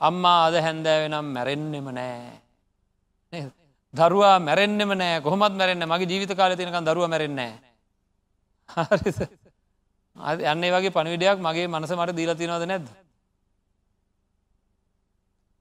[0.00, 3.52] අම්මා අද හැන්දෑවෙනම් මැරෙන්නෙම නෑ.
[3.94, 5.20] දරුවා මැරෙන්නෙම නෑ.
[5.24, 7.52] කොහොමත් මැරෙන්න්න මගේ ජීවිත කාල තිනක දරුව මැරෙන්නේ
[8.68, 9.18] හරිස
[10.52, 12.86] යන්න වගේ පණවිඩයක් මගේ මනස මට දීලා තිනවද නැද්ද?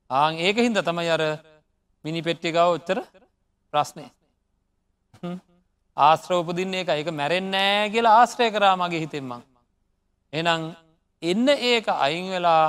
[0.09, 1.23] ආං ඒක හින්ද තමයි අර
[2.05, 2.99] මිනි පෙට්ටිකාව ඔච්චර
[3.73, 4.05] ප්‍රශ්නය
[5.97, 9.43] ආශ්‍රෝපදින්න එක එක මැරෙන්නෑ කියලා ආශ්‍රය කරා මගේ හිතෙන්මං.
[10.33, 10.49] එනං
[11.21, 12.65] එන්න ඒක අයින් වෙලා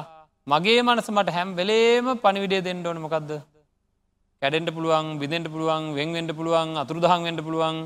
[0.46, 2.98] මගේ මනස මට හැම් වෙලේම පනිවිඩේ දෙන්න ඕන.
[3.06, 3.30] මොකක්ද
[4.42, 7.76] කැඩෙන්ට පුළුවන් බිදෙන්ට පුළුවන් වෙන්වෙන්ට පුළුවන් අතුරුදහන් වෙන්ට පුළුවන්.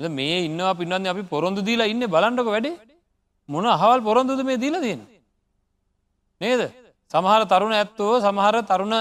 [0.00, 2.76] මේ ඉන්නවා පින්නන්න අපි පොරොන්දු දීලා ඉන්න බලන්ටක වැඩේ.
[3.48, 5.02] මොන අහවල් පොරොන්දුද මේ දීල දෙන්න
[6.40, 6.62] නේද?
[7.10, 8.94] සමහර තරුණ ඇත්තෝ සමහර තරුණ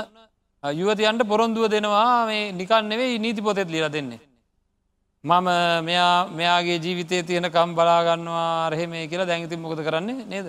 [0.63, 2.26] යුවතියන්ට පොරොන්දුව දෙනවා.
[2.26, 4.20] මේ නිකන් නෙවෙයි නීති පොතෙත් ලිර දෙන්නේ.
[5.24, 5.48] මම
[5.84, 10.26] මෙයා මෙයාගේ ජීවිතය තියෙනකම් බලාගන්නවා රහෙ මේ කියලා දැඟති මොකද කරන්නේ?
[10.26, 10.48] නේද?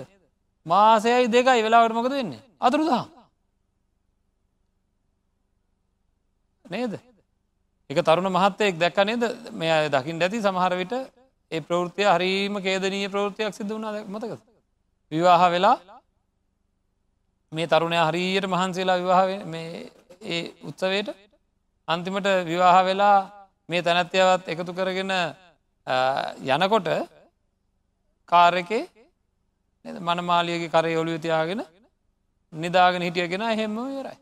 [0.67, 2.45] මාසයයි දෙකයි වෙලාවට මොකද වෙන්නේ?
[2.61, 3.05] අතුරුදා
[6.71, 6.93] නේද?
[7.91, 9.23] එක තරුණ මහත්තයෙක් දැක්ක නේද?
[9.53, 10.95] මෙය දකිින් ඇති සමහර විට
[11.53, 14.33] ඒ ප්‍රවෘතිය හරීම කේදනීය ප්‍රවෘතියක් සිද්ධ වුණා මතක
[15.13, 15.77] විවාහ වෙලා
[17.53, 19.91] මේ තරුණය හරියට මහන්සේලා විවාහ මේ
[20.25, 21.09] ඒ උත්සවයට
[21.89, 23.17] අන්තිමට විවාහ වෙලා
[23.69, 25.13] මේ තැනැත්යාවත් එකතු කරගෙන
[26.57, 26.89] යනකොට
[28.29, 28.83] කාරකේ
[30.01, 31.63] මනමාලියගේ කරය ඔලු තියාගෙන
[32.53, 34.20] නිදාගෙන හිටියගෙන එහෙම යරයි.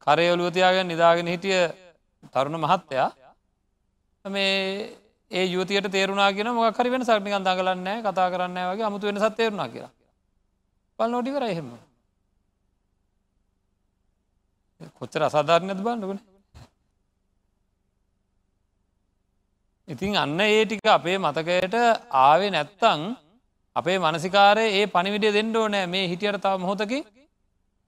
[0.00, 1.60] කරය ඔලුව තියාගෙන නිදාගෙන හිටිය
[2.30, 3.10] තරුණ මහත්තයා.
[4.24, 4.54] මේ
[5.30, 9.92] ඒ යුතියට තේරුණාගෙන මොකරි වෙන සක්නිකන් දඟලන්න කතා කරන්න වගේ අමුතු වෙන සත් තේරුණා කියලා.
[10.98, 11.70] පල් නොටිකර එහෙම.
[14.98, 16.20] කොච්චර අසාධාරණයද බන්නගන
[19.88, 21.74] ඉතින් අන්න ඒ ටික අපේ මතකයට
[22.16, 23.00] ආවේ නැත්තං
[23.76, 26.92] අපේ මනසිකාරය ඒ පනිවිඩිය දෙන්න ඕනෑ මේ හිටියට තව මොහොතක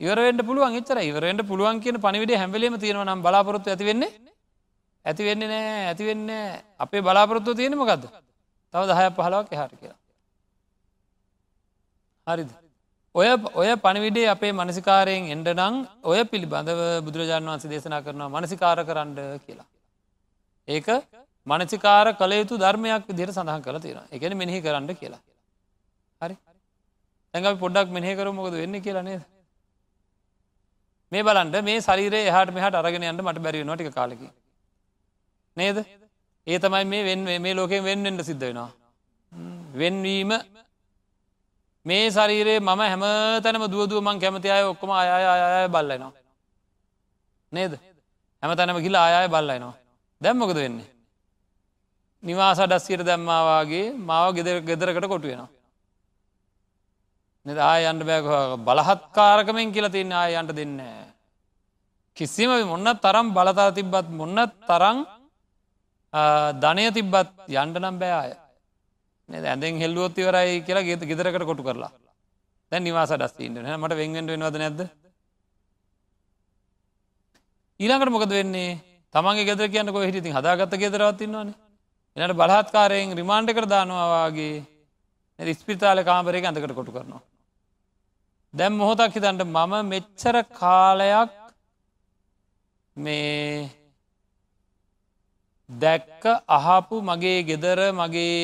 [0.01, 4.11] ඉවරෙන්ට පුළුවන් එච්චර ඉවරෙන්ට පුළුවන් කියන පනිවිඩ හැමලීම තියෙනවා නම් බලාපොරොත්තු ඇතිවෙන්නේ
[5.05, 6.27] ඇතිවෙන්නේ නෑ ඇතිවෙන්න
[6.79, 8.05] අපේ බලාපොරොත්තු තියෙනමකක්ද
[8.75, 9.99] තව දහය පහලවක් එහාට කියලා.
[12.27, 12.51] හරිද?
[13.15, 19.19] ඔය ඔය පණවිඩේ අපේ මනසිකාරයෙන් එන්ඩ නං ඔය පිළිබඳව බුදුරජාණන් වන්සේ දේශනා කරනවා මනසිකාර කරන්න
[19.45, 19.67] කියලා.
[20.69, 20.89] ඒක
[21.47, 25.21] මනසිකාර කළ යුතු ධර්මයක් දිර සඳහන් කළ තියෙන එකන මෙහි කරන්න කියලා.
[26.21, 26.37] හරි.
[27.35, 29.23] ඇඟ පොඩ්ඩක් මෙහි කර මොකද වෙන්න කියලා නේද.
[31.13, 34.29] මේ බලන්ට මේ ශරීරයේ එහට මෙහට අරගෙන යන්න මට බැරි නොටික කාලකි.
[35.57, 35.79] නේද
[36.47, 38.71] ඒ තමයි මේ වෙන් මේ ලෝකෙන් වෙන්වෙන්ට සිද්ධ වෙනවා.
[39.75, 40.33] වෙන්වීම
[41.87, 43.05] මේ ශරීරයේ මම හැම
[43.43, 46.13] තැනම දුවදුව මං කැමති අය ඔක්කොම අය අය බල්ලනවා.
[47.53, 47.73] නේද
[48.43, 49.75] හැම තැනම ගිලා ආය බල්ලනවා.
[50.21, 50.89] දැම්මකද වෙන්නේ.
[52.23, 55.29] නිවාස ඩස්සියට දැම්මාවාගේ මාව ගෙදර ගෙදරකට කොටු
[57.47, 57.47] වෙනවා.
[57.47, 58.27] නද ආයන්ට බෑක
[58.67, 60.81] බලහත්කාරකමෙන් කියලා තින්න ආයන්ට දෙන්න.
[62.17, 64.99] කිසිම මොන්න තරම් බලතර තිබ්බත් මොන්න තරං
[66.63, 68.33] ධනය තිබ්බත් යන්ට නම් බෑය
[69.29, 71.93] ඇඳෙන් හෙල්ලුවොත් ඉවරයි කියලා ගෙත ගෙදරකට කොටු කරලා.
[72.73, 74.81] දැ නිවාස ඩස්තිීන්ට මට වෙන්ගෙන්ට වෙනවද නැද
[77.81, 78.79] ඊළඟට මොකද වෙන්නේ?
[79.15, 81.55] තමන්ගේ ගෙදර කියන්න කො හිටිති හදාගත්ත ගෙදරවත්තින්නවාන
[82.17, 87.23] එනට බලහත්කාරයෙන් රිමාන්්ඩ කර දානවාගේ ස්පිතාල කාමරයක ඇඳකට කොටු කරනවා.
[88.55, 91.31] දැම් මොහොතක් හිතන්ට මම මෙච්චර කාලයක්
[92.97, 93.69] මේ
[95.69, 96.25] දැක්ක
[96.57, 98.35] අහපු මගේ ගෙදර මගේ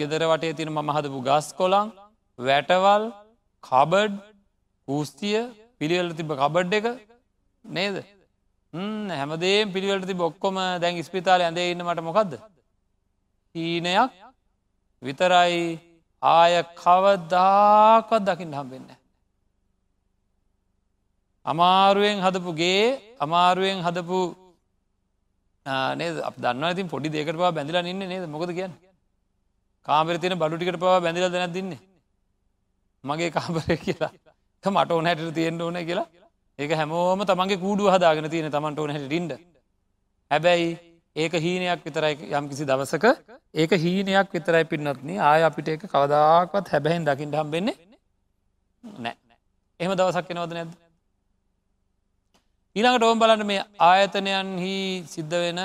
[0.00, 1.88] ගෙදර වටේ තින මම හදපු ගස් කොළං
[2.38, 3.04] වැටවල්
[3.64, 4.14] කබඩ්
[4.88, 5.40] පූස්තිය
[5.78, 6.86] පිළිවෙල තිබ කබඩ් එක
[7.64, 7.96] නේද?
[9.12, 12.32] හැමදේ පිළිවලට තිබ ඔක්කොම දැන් ස්පිතාල ඇඳේ ඉන්න මට මොකක්ද
[13.54, 14.10] හීනයක්
[15.02, 15.60] විතරයි.
[16.22, 18.99] ආය කවදාකවත් දකිින් හම්බෙන්න
[21.46, 24.18] අමාරුවෙන් හදපුගේ අමාරුවෙන් හදපු
[25.96, 26.20] නේද?
[26.20, 28.28] අප දන්න ඉතින් පොඩි දෙකට පවා බැඳලා ඉන්න නේද?
[28.28, 28.72] මොකද කියන්න?
[29.86, 31.72] කාමර තියන බඩුටිකට පවා බැඳල දැන දින්න
[33.04, 34.12] මගේ කාමරය කියලා.
[34.64, 36.06] මට ඕන හැට තියෙන්ට ඕන කියලා.
[36.58, 39.32] ඒක හැමෝම තමන්ගේ කූඩුව හදාගෙන තියෙන තමන්ට ඕන හැට ඩින්ඩ
[40.30, 40.68] හැබැයි
[41.16, 43.04] ඒක හීනයක් විතරයි යම් කිසි දවසක.
[43.54, 47.76] ඒක හීනයක් විතරයි පින්නත්න ආය අපිට එක කවදාක්වත් හැබැහෙන් දකිින්ට හම්බෙන්නේ
[48.98, 49.16] නෑ
[49.80, 50.89] එහෙම දවසක් එනවද නැද්ද?
[52.76, 54.74] ඊළඟට ඕම් බලන්න මේ ආයතනයන්හි
[55.06, 55.58] සිද්ධ වෙන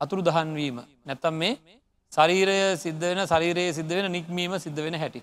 [0.00, 1.52] අතුරු දහන්වීම නැත්තම් මේ
[2.12, 5.20] ශරීරය සිද්ධ වෙන ශරීරයේ සිද්ධ වෙන නික්මීම සිද්ධ වෙන හැටි.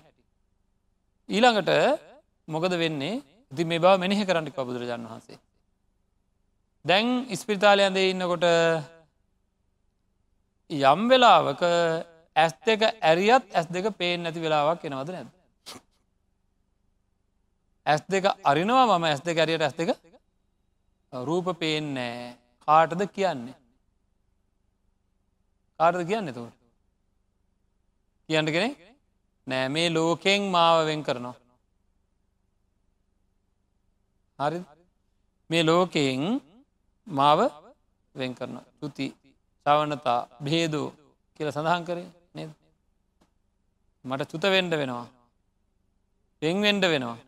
[1.28, 1.70] ඊළඟට
[2.48, 3.20] මොකද වෙන්නේ
[3.52, 5.38] ඉති මේ බව මෙනෙහ කරන්නටි බුදුරජාණන් වහන්සේ.
[6.84, 8.46] දැන් ඉස්පිරිතාලයන්දේ ඉන්නකොට
[10.70, 11.62] යම් වෙලාවක
[12.36, 15.28] ඇස් දෙක ඇරියත් ඇස් දෙක පේෙන් නැති වෙලාවක් එනවද නැද.
[17.86, 19.92] ඇස් දෙක අරිනවා මම ඇස් දෙක ඇරියට ඇස් දෙක
[21.12, 22.36] රූප පේන්නෑ
[22.68, 23.56] කාටද කියන්නේ?
[25.80, 26.54] කාටද කියන්න තුට
[28.28, 28.68] කියන්න කෙනෙ
[29.46, 31.36] නෑ මේ ලෝකෙන් මාව වෙන් කරනවා.
[34.38, 34.60] හරි
[35.50, 36.22] මේ ලෝකයෙන්
[37.06, 37.40] මාව
[38.14, 39.06] වෙන් කරන තුති
[39.66, 40.88] සවනතා බේදෝ
[41.36, 42.50] කියල සඳහන් කරේ නේද?
[44.04, 45.06] මට චුත වෙන්ඩ වෙනවා.
[46.42, 47.18] පෙන්වෙන්ඩ වෙනවා.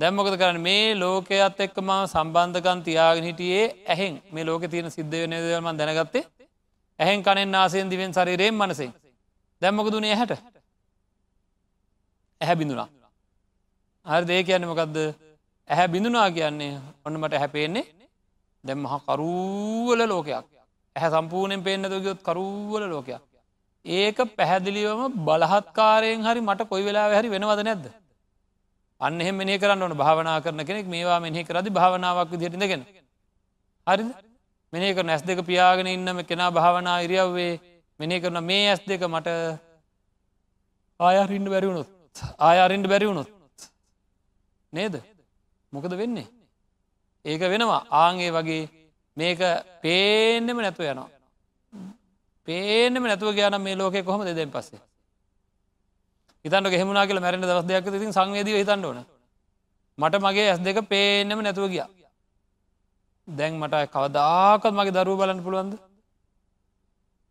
[0.00, 0.58] දැම්මකද කරන්න?
[0.60, 4.14] මේ ලෝකයත් එක්ක ම සම්බන්ධකන් තියාගෙන හිටියේ ඇහෙන්.
[4.32, 6.24] මේ ලෝක තියෙන සිද්ධ වෙන දවල්ම දැනගත්තේ
[7.00, 8.90] ඇහෙන් කනෙන් ආසයෙන් දිවෙන් සරිරයෙන් මනසේ
[9.62, 10.32] දැම්මක දුනේ හැට
[12.40, 12.88] ඇහැ බිඳුනා
[14.06, 14.96] හරි දේ කියන්න මොකක්ද
[15.70, 16.72] ඇහැ බිඳුනා කියන්නේ
[17.06, 17.86] ඔන්න මට හැපේන්නේ
[18.64, 20.44] දැම් මහ කරුවල ලෝකයක්.
[20.96, 23.20] ඇහැ සම්පූර්ණයෙන් පේන්න දගයොත් කරුවල ලෝකයක්.
[23.84, 27.84] ඒක පැහැදිලිවම බලහත්කාරයෙන් හරි මට කොයි වෙලා හැරි වෙනවද නැද්ද?
[29.00, 29.94] අන්න එහෙම මෙහි කරන්න ඕන.
[29.94, 32.82] භාවනා කරන කෙනෙක් මේවා මෙහි කරදි භාවනාවක් විදිහටිදගෙන
[33.86, 34.04] හරි
[34.72, 37.52] මෙනේ කරන ඇස් දෙක පියාගෙන ඉන්නම කෙනා භාවනා ඉරියව්වේ
[38.00, 39.28] මෙනේ කරන මේ ඇස් දෙක මට
[41.00, 41.88] ආයරින්ට බැරිවුණොත්
[42.40, 43.28] ආයාරින්ට බැරිවුණොත්
[44.72, 44.94] නේද?
[45.72, 46.28] මොකද වෙන්නේ?
[47.24, 47.86] ඒක වෙනවා.
[47.92, 48.62] ආන්ගේ වගේ
[49.16, 49.40] මේක
[49.82, 51.10] පේනෙම නැතුව යනවා.
[52.48, 54.80] පේනෙම නැතුව ගයාන මේ ලෝකෙ කොහොම දෙදෙන් පස්සේ.
[56.44, 58.98] හිතන්ට ගෙමුණනා කියල මැරෙන දවස් දෙයක් තින් සංවේදී හිතන්න ඕන.
[59.98, 61.88] මට මගේ ඇස් දෙක පේනෙම නැතුව ගියා.
[63.28, 65.74] දැන් මට කවදාකත් මගේ දරුව බලන්න පුළුවන්ද?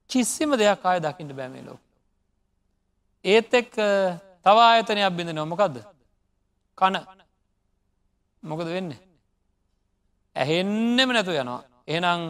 [0.10, 1.82] කිසිම දෙයක් ආය දකිට බෑමේ ලෝක.
[3.26, 3.72] ඒත් එක්
[4.44, 5.76] තවා අයතනයක් බිඳ නොමකක්ද
[6.78, 6.96] කන.
[8.44, 8.92] මොකද වෙන්න?
[10.36, 11.64] ඇහෙන්නෙම නැතු යනවා.
[11.88, 12.22] එනම්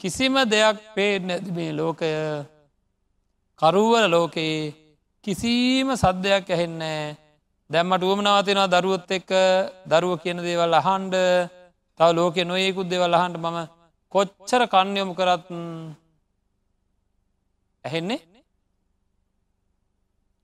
[0.00, 2.10] කිසිම දෙයක් පේට නැති මේ ලෝකය.
[3.60, 4.81] කරුවල ලෝකයේ
[5.24, 7.16] කිසිීම සද්ධයක් ඇහෙන්නේ
[7.70, 9.30] දැම්මට උවමනවතිනවා දරුවොත් එක්ක
[9.92, 11.14] දරුව කියන දේවල් අහන්ඩ
[12.00, 13.58] තව ලෝක නොයෙකුත් දෙවල් අහන්ට මම
[14.14, 15.46] කොච්චර කන්යොමු කරත්
[17.84, 18.20] ඇහෙන්නේ?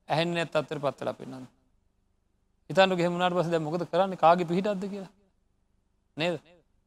[0.08, 1.46] ඇහෙන් ඇත් අත්තර පත්තල පෙන්න්න
[2.70, 4.14] හිතන්ට ගෙමුණට පස දැ මොකද කරන්න?
[4.16, 5.10] කාග පිහිටත්ද කියලා?
[6.16, 6.38] නේද?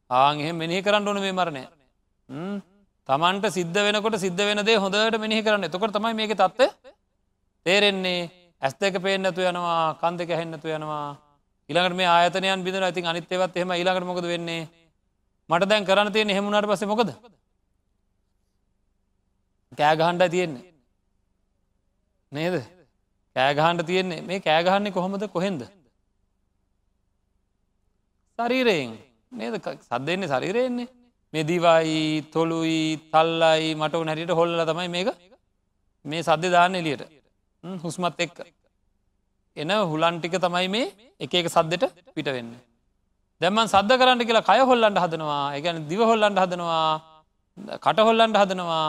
[0.10, 1.63] ආගෙ මෙනිහි කරන්න ඕන මේ මරණය.
[3.10, 5.67] තමන්ට සිද්ධ වෙනකොට සිද්ධ වෙනදේ හොඳට මෙනිහි කරන්න.
[5.67, 6.71] එතකොට තමයි මේක තත්ව
[7.65, 8.30] තේරෙන්නේ
[8.62, 11.17] ඇස් දෙක පේනැතු යනවා කන් දෙක හැන්නතු යනවා.
[11.69, 14.69] ඉළඟට මේ ආයතනයන් බිඳන ඇතින් අනිත්‍යවත් එහම ඉලාකට මොකද වෙන්නේ?
[15.50, 17.10] මට දැන් කරන්න තියෙන හෙමුණට පස මොකද?
[19.71, 20.65] කෑගහන්ඩ තියෙන්නේ.
[22.32, 22.56] නේද?
[23.36, 24.21] කෑගහන්ඩ තියෙන්නේ.
[24.21, 25.28] මේ කෑගහන්නේ කොහොමද?
[25.30, 25.62] කොහෙන්ද?
[28.39, 28.97] ශරීරයෙන්.
[29.32, 29.54] නේද?
[29.82, 30.89] සද්දෙන්නේ ශරීරයෙන්නේ.
[31.34, 31.97] මේ දිවයි
[32.34, 35.10] තොළුයි තල්ලයි මට නැරිට හොල්ල තමයි මේක
[36.06, 37.20] මේ සද්ධ දාන්න එලියට
[37.63, 38.38] හුස්මත් එක්ක.
[39.58, 40.88] එන හුලන්ටික තමයි මේ
[41.19, 42.52] එක එක සද්දට පිට වෙන්න.
[43.41, 45.45] දැමන් සද්ධ කරන්න කියලා කය හොල්ලන්ට හදනවා.
[45.58, 46.89] එකන දිව හොල්ලන්ට හදනවා.
[47.78, 48.88] කට හොල්ලන්ට හදනවා.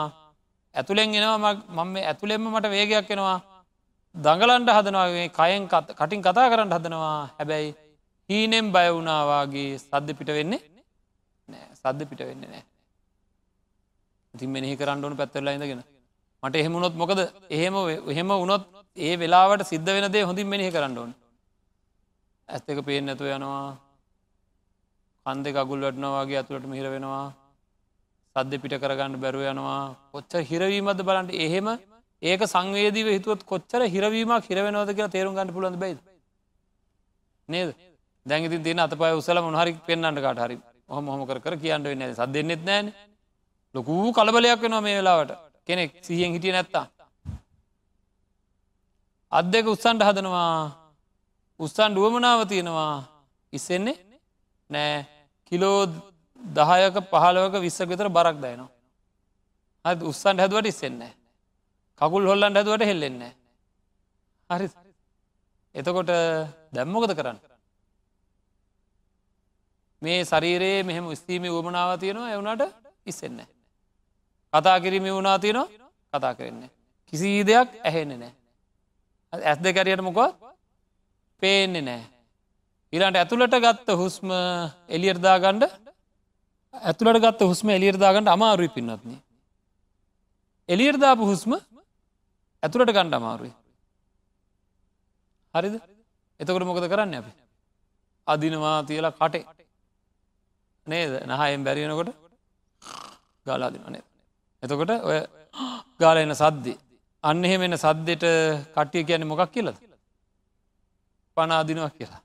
[0.75, 3.39] ඇතුළෙන් එනවා මම ඇතුළෙෙම මට වේගයක් එනවා.
[4.15, 7.17] දඟලන්ට හදනවාගේ කයෙන් කටින් කතා කරන්න හදනවා.
[7.37, 7.71] හැබැයි
[8.29, 10.61] හීනෙම් බය වුණාවාගේ සද්ධ පිට වෙන්නේ
[11.49, 12.63] නෑ සද්ධ පිට වෙන්න නෑ
[14.33, 15.83] ඉතින් මෙහි කරන්න ඕන පැත්තරලා ඉඳගෙන
[16.43, 17.19] මට එහෙමුණොත් මොකද?
[17.49, 17.75] එහෙම
[18.11, 18.63] එහෙම වුණොත්
[18.97, 21.11] ඒ වෙලාවට සිද්ධ වෙන දේ හොඳින් මෙහි කරන්න ඕන.
[22.49, 23.77] ඇස් එක පේෙන් නැතු යනවා.
[25.25, 27.25] කන්දෙ අගුල් වටනවාගේ ඇතුළට මිහිර වෙනවා.
[28.35, 29.95] සද්ද පිට කරගන්න බැරුව යනවා.
[30.11, 31.67] කොච්ච හිරවීමද බලන්ට එහෙම
[32.21, 35.97] ඒක සංවේදීව හිතුවත් කොච්චර හිරවීමක් හිරවෙනවද කියලා තේරුම් ගන්න පුළන්ද බයිද?
[37.49, 37.71] නේද?
[38.25, 40.59] දැඟති දින අත පය උසල මොහරි පෙන්න්නට කාට හරි.
[40.89, 42.93] හොම හොම කර කියන්න වෙන්න සද දෙන්නෙත් නෑන
[43.75, 45.52] ලොකූ කලබලයක් වෙනවා මේ වෙලාවට.
[45.67, 46.85] කෙනෙක් සිහියෙන් හිටිය නැත්තා
[49.31, 50.53] අත් දෙක උත්සන්ට හදනවා
[51.59, 52.95] උත්සන් ඩුවමනාව තියෙනවා.
[53.53, 53.97] ඉස්සෙන්නේ
[54.69, 55.05] නෑ.
[55.45, 55.79] කිලෝ
[56.39, 58.69] දහයක පහලවක විස්සක විතර බරක් දයනවා
[59.85, 61.13] හත් උත්සන්ට හැදුවට ඉස්සෙන්නේ
[62.01, 63.33] කකුල් හොල්ලන්ට හැදුවට හෙල්ලෙන්නේ
[64.49, 64.67] හරි.
[65.75, 66.11] එතකොට
[66.73, 67.39] දැම්මොකද කරන්න?
[70.01, 72.63] මේ ශරීරයේ මෙහෙම ස්තීම වුවමනාව තියෙනවා එවුණට
[73.05, 73.39] ඉස්සෙන්න
[74.53, 75.67] කතා කිරීම වුණා තියෙනවා?
[76.13, 76.69] කතා කරන්නේ.
[77.13, 78.33] කිසි දෙයක් ඇහෙන්නේ නෑ
[79.33, 80.19] ඇස් දෙ කැරියට මොකක්
[81.41, 82.03] පේන්නේ නෑ
[82.93, 84.29] ඉරන්ට ඇතුළට ගත්ත හුස්ම
[84.89, 85.63] එලියර්දා ගණ්ඩ
[86.73, 89.21] ඇතුළට ගත්ත හුස්ම එලියර්දාගන්නට අමාරුයි පින්නත්න්නේ
[90.69, 91.53] එලියර්දාපු හුස්ම
[92.63, 93.53] ඇතුළට ගණ්ඩ අමාරුයි.
[95.53, 95.75] හරිද?
[96.39, 97.31] එතකොට මොකද කරන්න අපි?
[98.27, 99.43] අදිනවා තියලා කටේ.
[100.87, 101.11] නේද?
[101.27, 102.09] නහයෙන් බැරිවෙනකොට
[103.45, 104.05] ගාලාදින නේද?
[104.63, 105.19] එතකොට ඔය
[105.99, 106.73] ගාල එන සද්දි.
[107.23, 108.23] අන්න එහෙම එන සද්දෙට
[108.75, 109.77] කට්ටිය කියන්නේ මොකක් කියලද?
[111.37, 112.21] පනාදිනවා කියලා.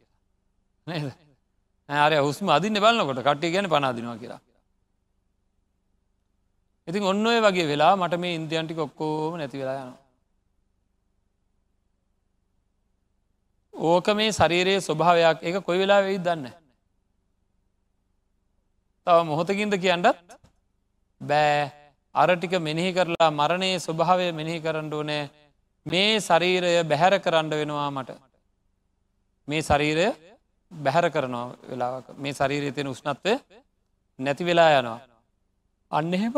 [0.86, 1.08] නේද?
[1.88, 4.40] ආරය හුස්ම අදින්න බලන්නකොට කට්ටිය ගැන පනාදිනවා කියලා.
[6.88, 10.02] ඉතින් ඔන්න ඔය වගේ වෙලා මට මේ ඉන්දියන්ටික ඔක්කෝම නැති වෙලා යනවා.
[13.74, 15.38] ඕක මේ ශරීරයේ ස්වභාවයක්.
[15.42, 16.46] එක කොයි වෙලා වෙයි දන්න.
[19.06, 20.06] තව මොහොතකින්ද කියන්නත්
[21.20, 21.77] බෑ.
[22.18, 25.30] අරටික මෙනෙහි කරලා මරණයේ ස්වභාවය මෙනෙහි කරන්න ඕනෑ.
[25.86, 28.10] මේ ශරීරය බැහැර කරන්න වෙනවා මට.
[29.48, 30.06] මේ ශරීරය
[30.72, 32.06] බැහැර කරනවා වෙලාවක.
[32.16, 33.32] මේ ශරීරය තියෙන උෂ්නත්වය
[34.18, 35.00] නැති වෙලා යනවා.
[35.90, 36.34] අන්න එහෙම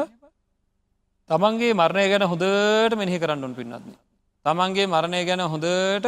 [1.30, 3.98] තමන්ගේ මරණය ගැන හොඳට මෙහි කරන්නුන් පින්නත්න්නේ
[4.46, 6.06] තමන්ගේ මරණය ගැන හොඳට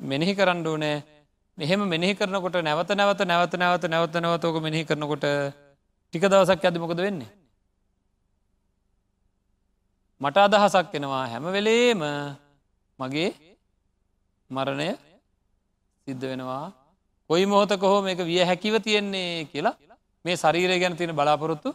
[0.00, 0.96] මෙනෙහි කරන්න ඕනෑ.
[1.58, 5.26] මෙහෙම මෙහි කරනකොට නැවත නැවත නැවත නැවත නැවත නැවතෝක මෙහි කරනකොට
[6.06, 7.28] ටික දවසක් ඇද මොකද වෙන්නේ?
[10.20, 12.02] මට අදහසක් වෙනවා හැම වෙලේම
[12.98, 13.30] මගේ
[14.50, 14.88] මරණය
[16.06, 16.72] සිද්ධ වෙනවා.
[17.30, 19.76] කොයි මොහොතක හෝ මේක විය හැකිව තියෙන්නේ කියලා
[20.24, 21.70] මේ ශරීරය ගැන තියෙන බලාපොරොත්තු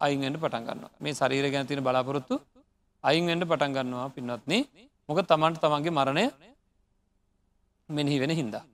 [0.00, 0.92] අයින්ෙන්ට පටන් ගන්නවා.
[1.00, 2.34] මේ ශරීර ගැන තියෙන බලාපොරොත්තු
[3.04, 4.08] අයින්ෙන්ට පටන් ගන්නවා.
[4.10, 4.52] පින්වත්න
[5.08, 6.24] මොක තමන්ට තමන්ගේ මරණය
[7.88, 8.64] මෙනෙහි වෙන හින්දා.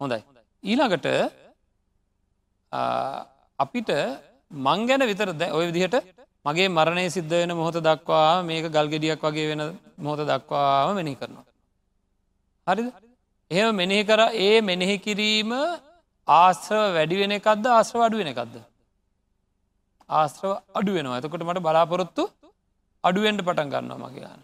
[0.00, 0.20] හොඳයි.
[0.64, 1.06] ඊළඟට
[3.58, 3.90] අපිට
[4.50, 6.17] මං ගැන විතර දැ ඔය විදිහට
[6.48, 9.62] මගේ මරණය සිද්ධ වෙන මොහොත දක්වා මේක ගල්ගෙඩියක් වගේ වෙන
[10.04, 11.46] මොහොත දක්වාම මෙනි කරනවා.
[12.66, 12.88] හරිද
[13.50, 15.52] එහෙම මෙනෙහි කර ඒ මෙනෙහි කිරීම
[16.28, 18.54] ආශ්‍රව වැඩි වෙන එකක්ද ආශ්‍රව අඩු වෙන එකක්ද.
[20.10, 22.24] ආශ්‍රව අඩු වෙනවා ඇතකොට මට බලාපොරොත්තු
[23.04, 24.42] අඩුවෙන්ට පටන් ගන්නවා මගේ ගන්න.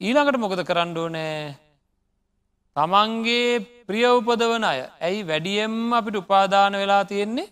[0.00, 1.32] ඊළඟට මොකද කරන්න ඕනෑ
[2.76, 7.48] තමන්ගේ ප්‍රිය උපදවන අය ඇයි වැඩියම් අපිට උපාදාන වෙලා තියෙන්නේ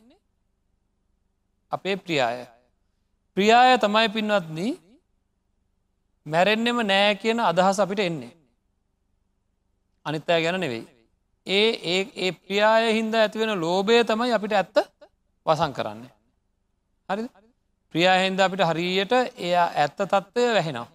[1.72, 2.38] අපේ ප්‍රියාය.
[3.36, 4.58] ප්‍රියාය තමයි පින්වත්න
[6.26, 8.32] මැරෙන්නෙම නෑ කියන අදහස් අපිට එන්නේ.
[10.06, 10.84] අනිත්තෑ ගැන නෙවෙයි.
[11.46, 14.76] ඒ ඒ ඒ ප්‍රියාය හින්ද ඇතිවෙන ලෝබය තමයි අපිට ඇත්ත
[15.46, 16.00] වසං කරන්න.
[17.08, 17.28] හරි
[17.94, 20.88] ප්‍රියාහින්ද අපිට හරියට එයා ඇත්ත තත්ත්වය වැහෙනවා.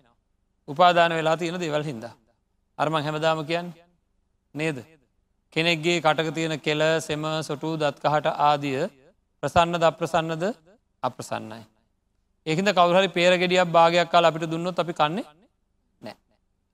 [0.67, 2.05] උපාදාන වෙලා තියෙන දෙවල් හින්ද.
[2.77, 3.69] අරමං හැමදාම කියන්න
[4.55, 4.77] නේද.
[5.53, 8.81] කෙනෙක්ගේ කටක තියෙන කෙල සෙම සොටු දත්කහට ආදිය
[9.43, 10.43] ප්‍රසන්න ද අප්‍රසන්නද
[11.03, 11.61] අප්‍රසන්නයි.
[12.47, 15.25] ඒකද කවුහරි පේරගෙඩියක් භාගයක් කාල අපිට දුන්නොත් අපි කන්නේ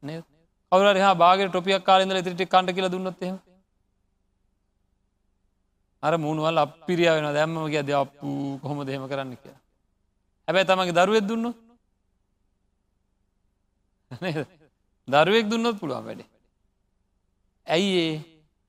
[0.04, 0.24] නෑ.
[0.72, 3.36] කවර හා බාග ටොපියක් කාලෙද තිට කන්ට කියල දුන්නොත්හෙම
[6.04, 9.56] අර මුණුවල් අපිරිය වෙන දැම්ම කිය ද අපපු කොහොම දෙහෙම කරන්න කිය
[10.48, 11.46] හැබැයි තමගේ දරුවෙක් දුන්න
[15.08, 16.28] දරුවෙක් දුන්නොත් පුළුවන් වැඩේ.
[17.68, 18.16] ඇයි ඒ?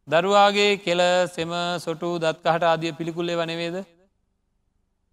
[0.08, 3.76] දරුවාගේ කෙල සෙම සොටු දත්කහට ආදිය පිළිකුල්ලේ වනවේද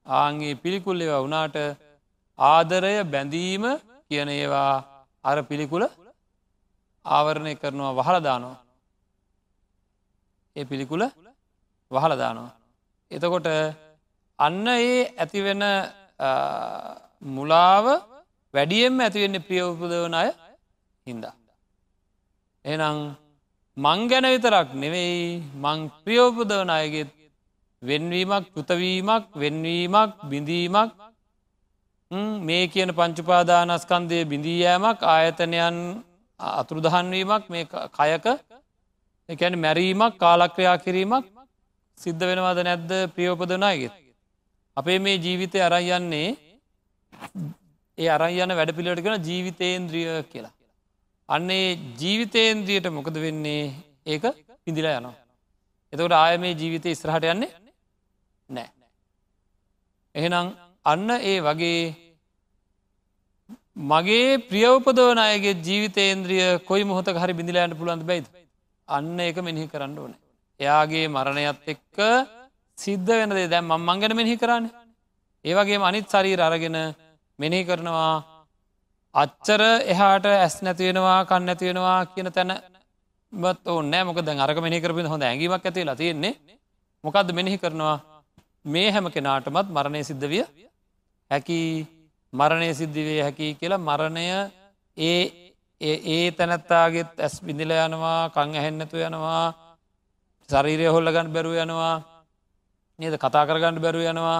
[0.07, 1.57] ආන්ගේ පිළිකුල් ඒවා වනාට
[2.39, 3.63] ආදරය බැඳීම
[4.09, 4.73] කියන ඒවා
[5.25, 5.83] අර පිළිකුල
[7.05, 8.57] ආවරණය කරනවා වහලදානවා.
[10.55, 11.03] ඒ පිළිකුල
[11.91, 12.53] වහලදානවා.
[13.11, 13.47] එතකොට
[14.39, 15.63] අන්න ඒ ඇතිවෙන
[17.35, 17.85] මුලාව
[18.53, 20.29] වැඩියෙන්ම ඇතිවෙන්නේ ප්‍රිය උපදවන අය
[21.07, 21.35] හින්දා.
[22.65, 22.97] එනම්
[23.77, 27.09] මං ගැන විතරක් නෙවෙයි මං ප්‍රියෝපදවන අයගෙත්
[27.89, 30.91] වෙන්වීමක් කෘතවීමක් වෙන්වීමක් බිඳීමක්
[32.41, 35.77] මේ කියන පංචුපාදානස්කන්දය බිඳීයෑමක් ආයතනයන්
[36.39, 38.25] අතුරුදහන්වීමක් මේ කයක
[39.29, 41.25] එකැන මැරීමක් කාලක්‍රියා කිරීමක්
[41.97, 43.93] සිද්ධ වෙනවාද නැද්ද ප්‍රියෝපදනයගෙත්.
[44.77, 46.29] අපේ මේ ජීවිතය අරයන්නේ
[47.97, 50.53] ඒ අරයන වැඩ පිළිට කෙන ජීවිතේන්ද්‍රිය කියලා.
[51.29, 51.67] අන්නේ
[52.01, 53.63] ජීවිතේන්ද්‍රියට මොකද වෙන්නේ
[54.05, 54.23] ඒක
[54.65, 55.15] පිඳිලා යනවා.
[55.93, 57.64] එතකට ආය මේ ජීවිතය ඉස්රහට යන්නේ
[58.49, 58.69] නෑ.
[60.15, 60.47] එහෙනම්
[60.85, 61.81] අන්න ඒ වගේ
[63.89, 68.25] මගේ ප්‍රියවපදවන අයගේ ජීවිතේන්ද්‍රිය කොයි මොහොත හරි බිඳිලෑන්ට පුළන්ද බයිද
[68.87, 70.13] අන්න එක මෙහි කරන්න ඕන.
[70.59, 71.97] එයාගේ මරණයත් එක්ක
[72.77, 74.65] සිද්ධ වෙනදේ දැම් මංගන මෙහි කරන්න.
[75.45, 76.77] ඒවගේ අනිත් සරීර අරගෙන
[77.39, 78.13] මෙනෙහි කරනවා
[79.15, 82.51] අච්චර එහාට ඇස් නැතිවෙනවා කන්න නැතිවෙනවා කියන තැන
[83.33, 86.33] බත් ඕන්නෑ මොක දැ අරක මෙහි කරපි හොඳ ඇගීමක් ඇති ලතියෙන්නේ
[87.03, 87.97] මොකක්ද මෙනෙහි කරනවා
[88.65, 90.43] මේ හැම කෙනාටමත් මරණය සිද්ධ විය.
[91.31, 91.59] හැකි
[92.33, 94.25] මරණය සිද්ධිවේ හැකි කියලා මරණය
[94.97, 95.21] ඒ
[95.81, 99.45] ඒ තැනැත්තාගෙත් ඇස් බිඳිල යනවා කං ඇහෙන්නතු යනවා
[100.49, 101.95] ශරීරය හොල්ලගන්න බැරුව යනවා
[102.99, 103.15] නේද?
[103.23, 104.39] කතා කරගන්න බැරුව යනවා.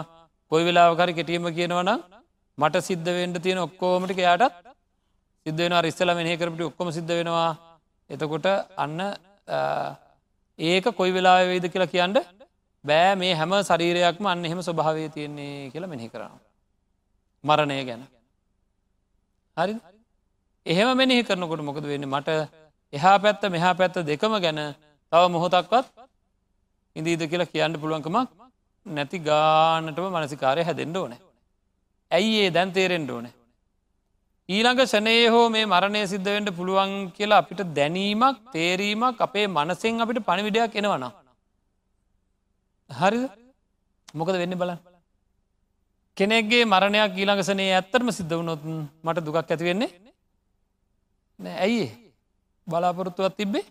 [0.52, 1.92] කොයි වෙලාවකරි කෙටීම කියනවන
[2.58, 4.54] මට සිද්ධ වෙන්ඩ තියෙන ඔක්කෝමටික යාටත්
[5.46, 7.52] සිද්ධ වෙන රිස්සල මෙහි කරපට ඔක්කොම සිද්ධ වෙනවා.
[8.10, 8.48] එතකොට
[8.78, 9.00] අන්න
[10.60, 12.18] ඒක කොයි වෙලා වෙයිද කියලා කියන්න
[12.86, 16.40] බෑ මේ හැම ශරීරයක්ම අන්න එහෙම ස්වභාවය තියෙන්නේ කියලා මෙහි කරනවා.
[17.44, 18.02] මරණය ගැන.
[19.58, 19.74] හරි
[20.66, 22.30] එහෙම මෙනෙහි කරනකොට මොකද වෙන්න මට
[22.94, 24.60] එහා පැත්ත මෙහා පැත්ත දෙකම ගැන
[25.12, 25.86] තව මොහොතක්වත්
[26.96, 28.30] ඉදීද කියලා කියන්න පුළුවන්කමක්
[28.86, 31.14] නැති ගානටම මනසිකාරය හැදෙන්ඩ ඕන.
[32.12, 33.28] ඇයි ඒ දැන් තේරෙන්ඩ ඕන.
[34.50, 40.76] ඊළඟ ෂනයේ හෝ මේ මරණය සිද්ධවෙන්ට පුළුවන් කියලා අපිට දැනීමක් තේරීමක් අපේ මනසෙන් අපිට පණිවිඩයක්
[40.82, 41.25] එනවනම්.
[42.90, 43.20] හරි
[44.14, 44.80] මොකද වෙන්න බලන්න.
[46.18, 48.62] කෙනෙක්ගේ මරණයක් ඊළඟසනේ ඇත්තරම සිද්ධ වුණොත්
[49.04, 49.90] මට දුකක් ඇති වෙන්නේ
[51.40, 51.56] නෑ.
[51.60, 51.88] ඇයි
[52.68, 53.66] බලාපොරොත්තුවත් තිබ්බේ?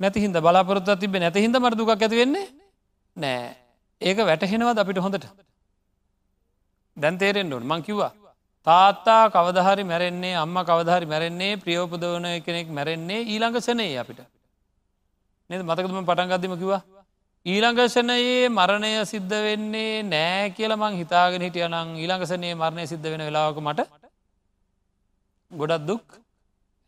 [0.00, 2.46] නැති හිද බලාපොරොත්තුවත් තිබේ නැති හිද මට දුකක් ඇති වෙන්නේ
[3.16, 3.56] නෑ.
[4.00, 5.26] ඒක වැටහෙනවද අපිට හොඳට?
[6.96, 8.12] දැන්තේරෙන්ඩුවන් මං කිව්වා
[8.66, 14.20] තාත්තා කවදහරි මැරෙන්නේ අම්ම කවදහරි මැරෙන්නේ ප්‍රියෝපදවන කෙනෙක් මැරෙන්නේ ඊළඟ සනයේ අපිට.
[15.50, 15.60] නද?
[15.62, 16.82] මතකතුම පටන්ගත්දම කිවා
[17.46, 23.80] ඊළඟසනයේ මරණය සිද්ධ වෙන්නේ නෑ කියල මං හිතාගෙන හිටියනං ඊළඟසනයේ මරණය සිද්ධ වෙන වෙලාවක මට
[25.50, 26.04] ගොඩත් දුක්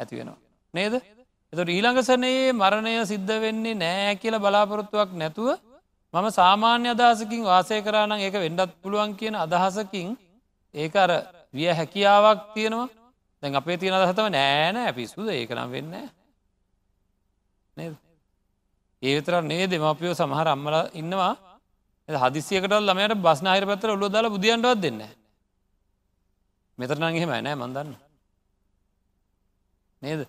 [0.00, 0.38] ඇති වෙනවා.
[0.74, 0.94] නේද?
[1.52, 5.48] එතුට ඊළඟසනයේ මරණය සිද්ධ වෙන්නේ නෑ කියල බලාපොරොත්තුවක් නැතුව
[6.14, 10.16] මම සාමාන්‍ය අදහසකින් වාසය කරානං ඒක වෙන්ඩත් පුළුවන් කියන අදහසකින්
[10.74, 11.10] ඒක අර
[11.54, 12.88] විය හැකියාවක් තියෙනවා.
[13.42, 15.28] දැන් අපේ තියෙන අදහතව නෑනෑ පිස්සුද?
[15.28, 15.94] ඒක නම් වෙන්න
[17.76, 17.94] නේද?
[19.02, 21.34] ඒතර නේ දෙමපියෝ සමහර අම්මල ඉන්නවා.
[22.08, 25.00] හදිසියකට ළමයට බස්නාහිර පැතර ඔල්ලො දාලා බුදියන්ටවත් දෙන්න
[26.78, 27.90] මෙතරනං එහෙම නෑ මන්දන්න
[30.02, 30.20] නේද?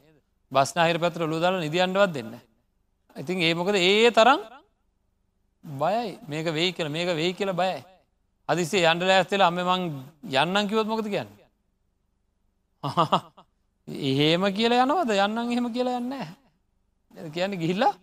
[0.52, 2.34] බස්නාහිර පැතර ඔලු දාලා නිදියන්ටවත් දෙන්න
[3.16, 3.76] ඉතින් ඒ මොකද?
[3.76, 4.42] ඒ තරම්
[5.64, 6.20] බයයි.
[6.28, 7.84] මේක වෙයි කියල මේක වෙයි කියල බයයි.
[8.50, 9.82] අදිසේ යන්ඩල ඇස්තෙල අම මං
[10.34, 11.30] යන්නන් කිවොත් මොකද කියන්න?
[13.88, 15.12] එහෙම කියලා යනවද?
[15.16, 17.94] යන්නන් එහෙම කියලා යන්න කියන්න ගිහිල්ලා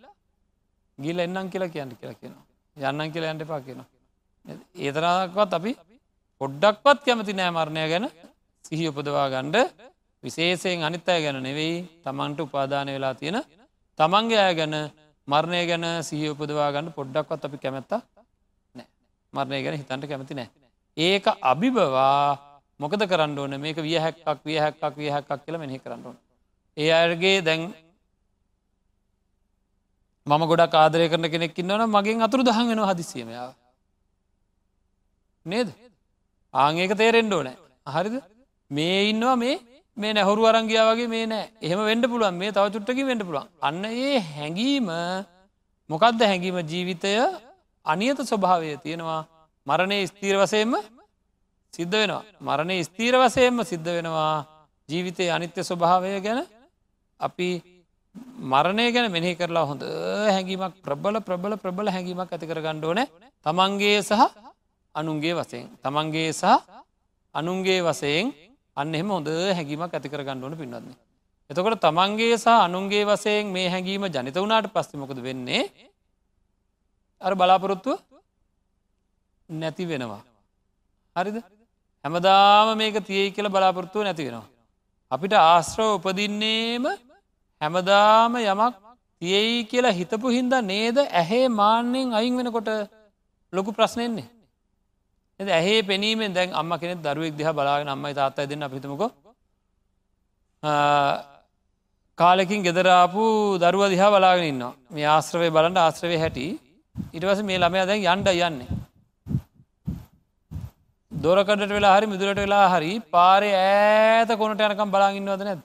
[0.99, 2.45] ගිල එන්නම් කියලා කියන්න කියලා කියනවා.
[2.77, 3.89] යන්නන් කියලා යන්ට පා කියනවා.
[4.77, 5.73] ඒතරක්වත් අපි
[6.41, 8.07] පොඩ්ඩක්වත් කැමති නෑ මරණය ගැන.
[8.65, 9.57] සිහි උපදවා ගණ්ඩ
[10.25, 13.39] විශේෂයෙන් අනිත් අය ගැන නෙවෙයි තමන්ට උපාදානය වෙලා තියෙන
[13.99, 14.75] තමන්ගේ අය ගැන
[15.29, 17.93] මරණය ගැන සිහි උපදවා ගන්න පොඩ්ඩක්වත් අපි කැමැත්ත
[18.75, 18.87] නෑ.
[19.33, 20.49] මරණය ගැන හිතන්ට කැමති නෑ.
[20.97, 23.55] ඒක අභිබවා මොකද කරන්න ඕන?
[23.61, 26.17] මේක විය හැක්කක් විය හැක්කක් විය හැක්කක් කියල මෙහි කරන්න ඕන.
[26.77, 27.75] ඒ අයගේ දැන්
[30.27, 33.51] මම ගොඩක් ආදරය කරන කෙනෙක් ඉන්නවන මගෙන් අතුරු දහන් වෙන හදිසියමයාව
[35.47, 35.69] නේද?
[36.55, 37.57] ආංඒක තේරෙන්ඩ ඕනෑ.
[37.87, 38.15] හරිද?
[38.71, 39.57] මේ ඉන්නවා මේ
[39.97, 41.51] මේ නැහුරු අරංගියා වගේ මේ නෑ.
[41.61, 42.35] එහෙම වෙන්ඩ පුළුවන්.
[42.35, 43.49] මේ තව චුට්ටකි වෙන්ඩ පුළුවන්.
[43.61, 44.89] අන්න ඒ හැඟීම
[45.91, 46.57] මොකක්ද හැඟීම?
[46.63, 47.13] ජීවිතය
[47.87, 49.23] අනියත ස්වභාවය තියෙනවා.
[49.67, 50.75] මරණය ස්තීර වසයෙන්ම
[51.73, 52.25] සිද්ධ වෙනවා.
[52.41, 54.35] මරණය ස්තීර වසයෙන්ම සිද්ධ වෙනවා.
[54.89, 56.41] ජීවිතය අනිත්‍ය ස්වභාවය ගැන
[57.21, 57.49] අපි
[58.45, 59.83] මරණය ගැන මෙහි කරලා හොඳ
[60.29, 63.01] හැඟීමක් ප්‍රබල ප්‍රබල ප්‍රබල හැඟීමක් ඇති කර ගණ්ඩෝන
[63.47, 64.23] තමන්ගේ සහ
[64.95, 66.45] අනුන්ගේ වසයෙන් තමන්ගේ සහ
[67.35, 68.27] අනුන්ගේ වසයෙන්
[68.77, 70.97] අන්න එහෙම හොඳ හැඟීමක් ඇති කර ගණ්ඩුවන පින්නන්නේ.
[71.51, 75.63] එතකොට තමන්ගේ සහ අනුන්ගේ වසයෙන් මේ හැඟීම ජනිත වුණට පස්සෙමොකද වෙන්නේ
[77.21, 77.99] අර බලාපොරොත්තුව
[79.49, 80.23] නැති වෙනවා.
[81.17, 81.37] හරිද
[82.05, 84.47] හැමදාම මේක තියයි කියල බලාපොරොත්තුව නැති වෙනවා.
[85.11, 86.85] අපිට ආශ්‍රව උපදින්නේම
[87.65, 88.75] හැමදාම යමක්
[89.23, 92.71] තියෙයි කියලා හිතපු හින්ද නේද ඇහේ මාන්‍යෙන් අයින් වෙනකොට
[93.53, 94.29] ලොකු ප්‍රශ්නයන්නේ
[95.41, 99.03] එ ඇහේ පෙනීමෙන් දැන් අම්ම කෙනෙ දරුවෙක් දිහ බලාගෙන අම්මයි තාත්තයි දෙන්න පිතමක
[102.19, 103.25] කාලෙකින් ගෙදරාපු
[103.59, 106.47] දරුව දිහා බලාගෙන ඉන්න මේ ආශ්‍රවය බලන්ට ආශ්‍රවය හැටි.
[107.13, 108.69] ඉටවස මේ ළමය දැන් යන්ඩ යන්නේ.
[111.13, 115.61] දොරකටට වෙලා හරි මිදුරට වෙලා හරි පාරය ඈත කොනට යනකම් බලාගන්නවද නැත්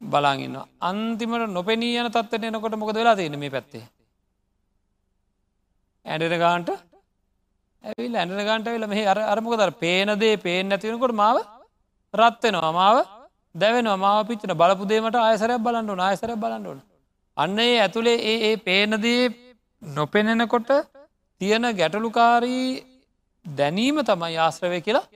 [0.00, 3.84] බලාගන්න අන්තිමට නොපෙනී යන තත්වට එනකොට මොකද වෙලා තියෙන මේ පැත්තේ?
[6.06, 6.70] ඇඩෙන ගාන්ට
[7.84, 11.38] ඇවිල් ඇඩන ගන්ට වෙල මෙහි අර අරමකදර පේනදේ පේෙන් නැතිවෙනකොට මාව
[12.14, 12.96] රත්වෙනවා මාව
[13.54, 13.96] දැවෙනවා.
[13.96, 16.80] මාව පිච්චන බලපුදේමට ආයසරයක් බලන්නඩ ආයසර බලන්නඩ
[17.36, 19.22] අන්න ඒ ඇතුළේ ඒ ඒ පේනදී
[19.82, 20.70] නොපෙනෙනකොට
[21.40, 22.68] තියෙන ගැටලුකාරී
[23.46, 25.06] දැනීම තමයි ආශ්‍රවය කියලා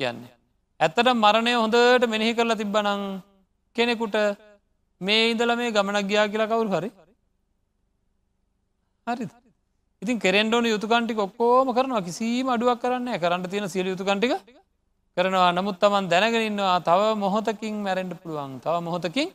[0.00, 0.32] කියන්නේ.
[0.80, 3.04] ඇත්තට මරණය හොඳට මෙනෙහි කරලා තිබ්බනං
[3.76, 4.16] කෙනෙකුට
[5.00, 6.90] මේ ඉඳල මේ ගමනක් ගියා කියලා කවුරු හරි?
[9.06, 9.24] හරි
[10.02, 12.02] ඉතින් කෙරෙන්ඩෝන යුතුකන්ටි ඔක්කෝම කරනවා.
[12.02, 14.34] කිසිීම අඩුවක් කරන්න කරන්න තියෙන සියල යුතුකන්ටික
[15.16, 15.50] කරනවා.
[15.52, 18.60] නමුත් තමන් දැනගෙනන්නවා තව මොහොතකින් මැරෙන්ඩ පුළුවන්.
[18.60, 19.28] තව මොහොතකින්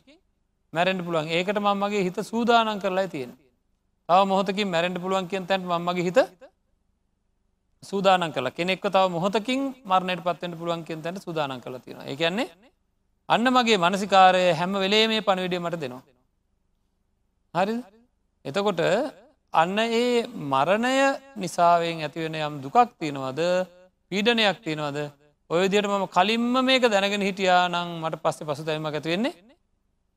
[0.72, 1.26] මැරෙන්ඩ පුළුවන්.
[1.28, 3.32] ඒකට මංමගේ හිත සූදානන් කරලා තියෙන
[4.08, 6.18] තව මොහොතකින් මැරෙන්ඩ පුළුවන් කියෙන් තැන්ට මගේ හිත
[7.82, 12.48] සූදානන් කල කෙනෙක් තව මොහොතකින් මරණයට පත්වෙන්ට පුළුවන් කියෙන් තැට සූදානන් කල තියෙන ඒකන්නේ
[13.28, 16.02] අන්න මගේ මනසිකාරය හැම වෙලේ මේ පණවිඩිය මට දෙනවා.
[17.54, 17.74] හරි
[18.44, 18.80] එතකොට
[19.54, 20.94] අන්න ඒ මරණය
[21.36, 23.40] නිසාවෙන් ඇතිවෙන යම් දුකක් තියෙනවද?
[24.12, 24.98] පීඩනයක් තියෙනවද?
[25.50, 29.34] ඔය දියට මම කලින්ම මේක දැනගෙන හිටියා නං මට පස්සේ පසු තැම ඇති වෙන්නේ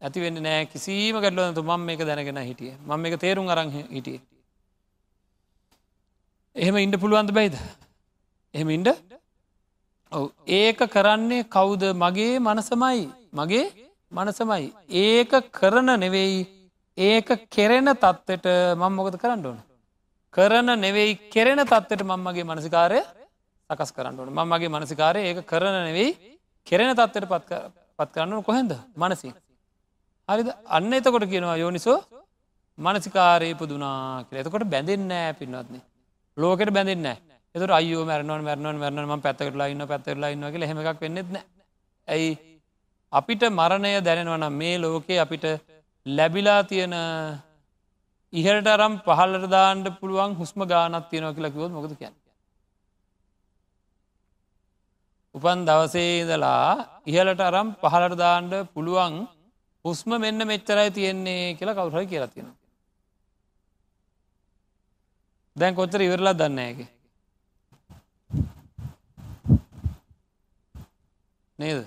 [0.01, 0.65] ඇතිවෙන්න නෑ.
[0.67, 2.73] කිසිීම ගැටලුවනතු මම මේක දැනගෙන හිටිය.
[2.79, 4.19] මම මේක තේරුම් අරං හිටිය.
[6.55, 7.55] එහෙම ඉන්ඩ පුළුවන්ද බයිද
[8.53, 8.89] එහෙම ඉන්ඩ
[10.45, 11.83] ඒක කරන්නේ කවුද?
[11.95, 13.09] මගේ මනසමයි.
[13.33, 13.65] මගේ
[14.11, 14.73] මනසමයි.
[14.89, 16.47] ඒක කරන නෙවෙයි
[16.97, 19.59] ඒක කෙරෙන තත්ත්වට මං මොකද කරන්න ඕන?
[20.33, 22.99] කරන නෙවෙයි කෙරෙන තත්වට මංමගේ මනසිකාරය
[23.69, 24.29] සකස් කරන්න ඕන.
[24.31, 26.37] මංමගේ මනසිකාරය ඒක කරන නෙවෙයි
[26.67, 27.49] කෙරෙන තත්වට පත්
[27.99, 29.31] පත් කරන්න කොහෙද මනසි
[30.29, 30.49] හරිද?
[30.67, 31.99] අන්න එතකොට කියනවා යෝනිසෝ
[32.77, 34.39] මනසිකාරය පුදුනා කියල.
[34.39, 35.83] එතකොට බැඳෙන්නෑ පින්වත්න්නේ
[36.37, 41.37] ලෝකට බැඳන්න එතුර අයෝ මැරනව මැරනව මැරනම පැත්තකට ලයින්න පැත්තර ලයින්න කියල හෙමක් වෙන්නෙත්න
[42.07, 42.29] ඇයි?
[43.13, 45.45] අපිට මරණය දැනෙනවනම් මේ ලෝකේ අපිට
[46.05, 46.95] ලැබිලා තියෙන
[48.33, 52.15] ඉහට අරම් පහල්ලට දාන්ඩ පුළුවන් හුස්ම ගානත් තියෙනව කියලා කිවොත් මොකද කියන්න?
[55.35, 56.65] උපන් දවසේ ඉදලා
[57.05, 59.19] ඉහලට අරම් පහලට දාන්ඩ පුළුවන්
[59.85, 62.57] හුස්ම මෙන්න මෙච්චරයි තියෙන්නේ කියලා කවුරහයි කියලා තියෙනවා.
[65.55, 66.89] දැන් කොච්චර ඉවරලා දන්නෑගේ
[71.61, 71.79] නේද?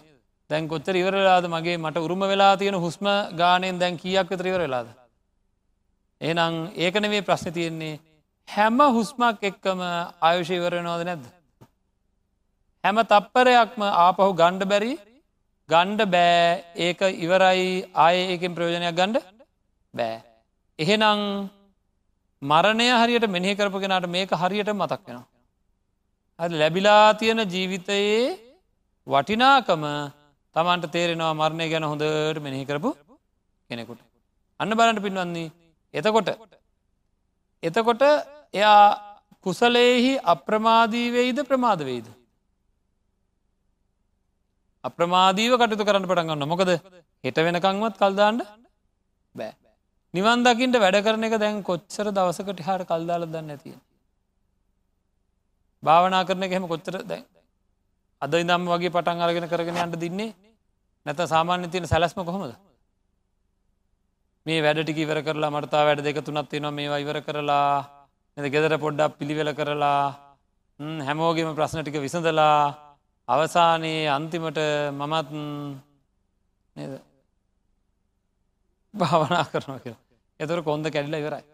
[0.51, 3.07] දැන් කොච්චර ඉවරලාද මගේ මට උරුම වෙලා තියෙන හුස්ම
[3.41, 4.89] ගානයෙන් දැන් කියක් විතර ඉවර වෙලාද?
[6.21, 8.01] එනම් ඒකන මේ ප්‍රශ්න තියෙන්නේ.
[8.49, 9.81] හැම හුස්මක් එක්කම
[10.29, 11.25] ආයුෂ ඉවරනවාද නැද්ද?
[12.85, 14.95] හැම තප්පරයක්ම ආපහු ගණ්ඩ බැරි?
[15.69, 16.65] ගණ්ඩ බෑ.
[16.77, 17.69] ඒක ඉවරයි.
[18.05, 19.17] ආය ඒකෙන් ප්‍රයෝජනයක් ගණ්ඩ
[19.95, 20.17] බෑ.
[20.79, 21.21] එහෙනම්
[22.43, 25.27] මරණය හරියට මෙහි කරපු කෙනට මේක හරියට මතක් වෙනවා.
[26.39, 28.44] ඇ ලැබිලා තියෙන ජීවිතයේ
[29.07, 29.85] වටිනාකම
[30.57, 32.91] තමන්ට තේරෙනවා මරණය ගැන හොඳට මෙනෙහි කරපු
[33.71, 34.01] කෙනෙකුට.
[34.61, 35.53] අන්න බලට පින්වන්නේ
[35.95, 36.29] එතකොට
[37.63, 38.03] එතකොට
[38.55, 38.83] එයා
[39.43, 42.07] කුසලේහි අප්‍රමාදීවෙයිද ප්‍රමාදවෙයිද.
[44.85, 46.73] අප්‍රමාදීව කටතු කරන්න පටන්ගන්න මොකද
[47.25, 48.41] හෙට වෙනකංවත් කල්දාන්න
[49.35, 49.53] බෑ.
[50.15, 53.77] නිවන් දකිින්ට වැඩ කරන එක දැන් කොච්චර දවසකට හට කල්දාල දන්න ඇතිය.
[55.83, 57.25] භාවනා කරන එහෙම කොච්චර දැන්
[58.25, 60.33] අද ඉදම් වගේ පටන් අරගෙන කරගෙන අන්ට දින්නේ
[61.07, 62.55] නැත සාමාන්‍ය තියෙන සැලස්ම කොහොමද?
[64.47, 67.69] මේ වැඩටික ඉවර කරලා මර්තා වැඩ දෙක තුනත් වෙනවා මේවා ඉවර කරලා
[68.37, 70.03] එ ගෙදර පොඩ්ඩක් පිළිවෙල කරලා
[71.03, 72.59] හැමෝගේම ප්‍රශ්න ටික විසඳලා
[73.29, 74.59] අවසානයේ අන්තිමට
[74.93, 75.29] මමත්
[76.77, 76.93] නේද?
[78.95, 80.03] භාවනා කරනවා කියලා.
[80.41, 81.45] එතුර කොන්ද කැඩිලා ඉවරයි.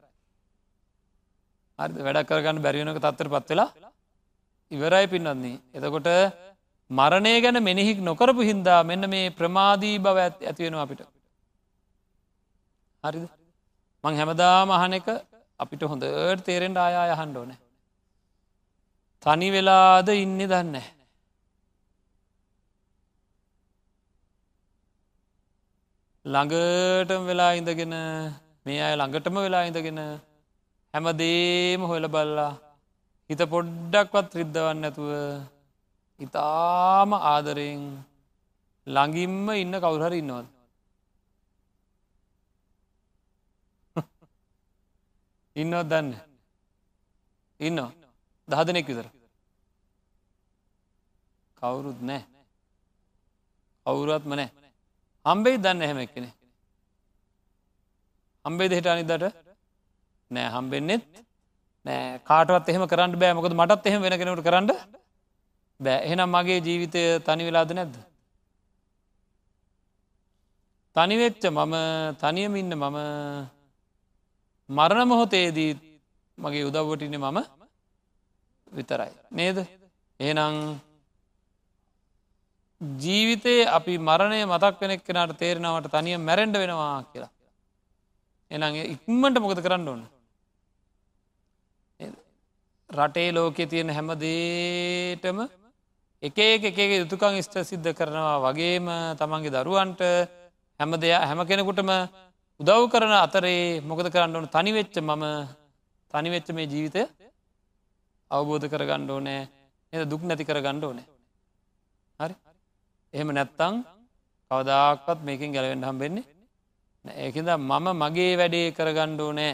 [1.79, 3.71] හරි වැඩක් කරගන්න බැරිවෙනක තත්තර පත් වෙලා
[4.71, 6.09] ඉවරයි පින්නන්නේ එතකොට
[6.91, 11.03] මරණය ගැන මෙනෙහික් නොකරපු හින්දා මෙන්න මේ ප්‍රමාදී බව ඇතිවෙන අපිට.
[13.05, 13.25] හරිද?
[14.05, 15.09] මං හැමදා මහන එක
[15.61, 17.53] අපිට හොඳට තේරෙන්ට ආයා යහන්ඩ ඕන.
[19.23, 20.77] තනි වෙලාද ඉන්න දන්න
[26.25, 27.95] ළඟටම වෙලා ඉඳගෙන
[28.65, 30.01] මේ අය ළඟටම වෙලා ඉඳගෙන
[30.95, 32.53] හැම දේම හොල බල්ලා
[33.31, 35.11] හිත පොඩ්ඩක්වත් රිද්ධවන්න ඇතුව
[36.21, 37.85] ඉතාම ආදරයෙන්
[38.87, 40.47] ළඟින්ම ඉන්න කවුරහර ඉන්නවද.
[45.57, 46.11] ඉන්නවත් දන්න?
[47.61, 47.79] ඉන්න
[48.49, 49.07] දහදනෙක් විතර.
[51.63, 52.23] කවුරුත් නෑ
[53.87, 54.51] කවුරුවත්ම නෑ
[55.25, 56.31] හම්බෙයි දන්න එහෙම එක්කෙනෙ
[58.45, 59.27] හම්බේ දෙහිට අනිදට
[60.31, 61.05] නෑ හම්බෙන්නෙත්
[61.87, 63.35] නෑ කාටවත් එහෙම කරන්න බෑ.
[63.35, 64.69] මොකද මටත් එහෙම වෙන කෙනට කරන්න
[65.81, 66.05] බෑ.
[66.07, 67.95] එහෙනම් මගේ ජීවිතය තනි වෙලාද නැද්ද?
[70.97, 71.75] තනිවෙච්ච මම
[72.23, 72.99] තනියම ඉන්න මම
[74.69, 75.73] මරණ මොහොතේදී
[76.39, 77.39] මගේ උදව්වටින මම
[78.73, 79.13] විතරයි.
[79.33, 79.59] නේද?
[80.21, 80.55] එහෙනම්
[82.81, 87.33] ජීවිතයේ අපි මරණය මතක් වෙනෙක් කෙනට තේරෙනවට තනිය මැරෙන්ඩ වෙනවා කියලා.
[88.51, 90.05] එන ඉක්මට මොකද කරන්න ඕන්න
[92.91, 95.39] රටේ ලෝකෙ තියෙන හැමදේටම
[96.23, 100.03] එක එක එක යුතුකං ස්ට සිද්ධ කරනවා වගේම තමන්ගේ දරුවන්ට
[100.81, 101.91] හැම දෙයක් හැම කෙනෙකුටම
[102.61, 104.47] උදව් කරන අතරේ මොකද කරන්න ඕන?
[104.49, 105.25] තනිවෙච්ච මම
[106.15, 107.03] තනිවෙච්ච මේ ජීවිතය
[108.31, 109.49] අවබෝධ කර ගණ්ඩ ඕනෑ.
[109.93, 111.07] එ දුක් නැති කර ගණ්ඩ ඕනෑ.
[112.21, 112.35] හරි.
[113.15, 113.75] එහෙම නැත්තං
[114.51, 116.25] කවදාක්වත් මේකින් ගැලවෙන්ඩ හම්බෙන්නේ
[117.05, 119.53] ඒකද මම මගේ වැඩේ කරගණ්ඩෝ නෑ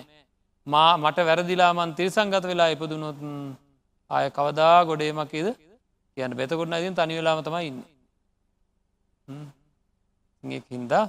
[0.67, 3.19] මා මට වැරදිලාමන් තිරිසංගත වෙලා ඉපදුනොත්
[4.11, 5.49] ආය කවදා ගොඩේමකේද
[6.17, 7.79] කියන්න බෙතකොට නතින් තනි වෙලාම තමයි ඉන්න.
[10.67, 11.05] හින්දා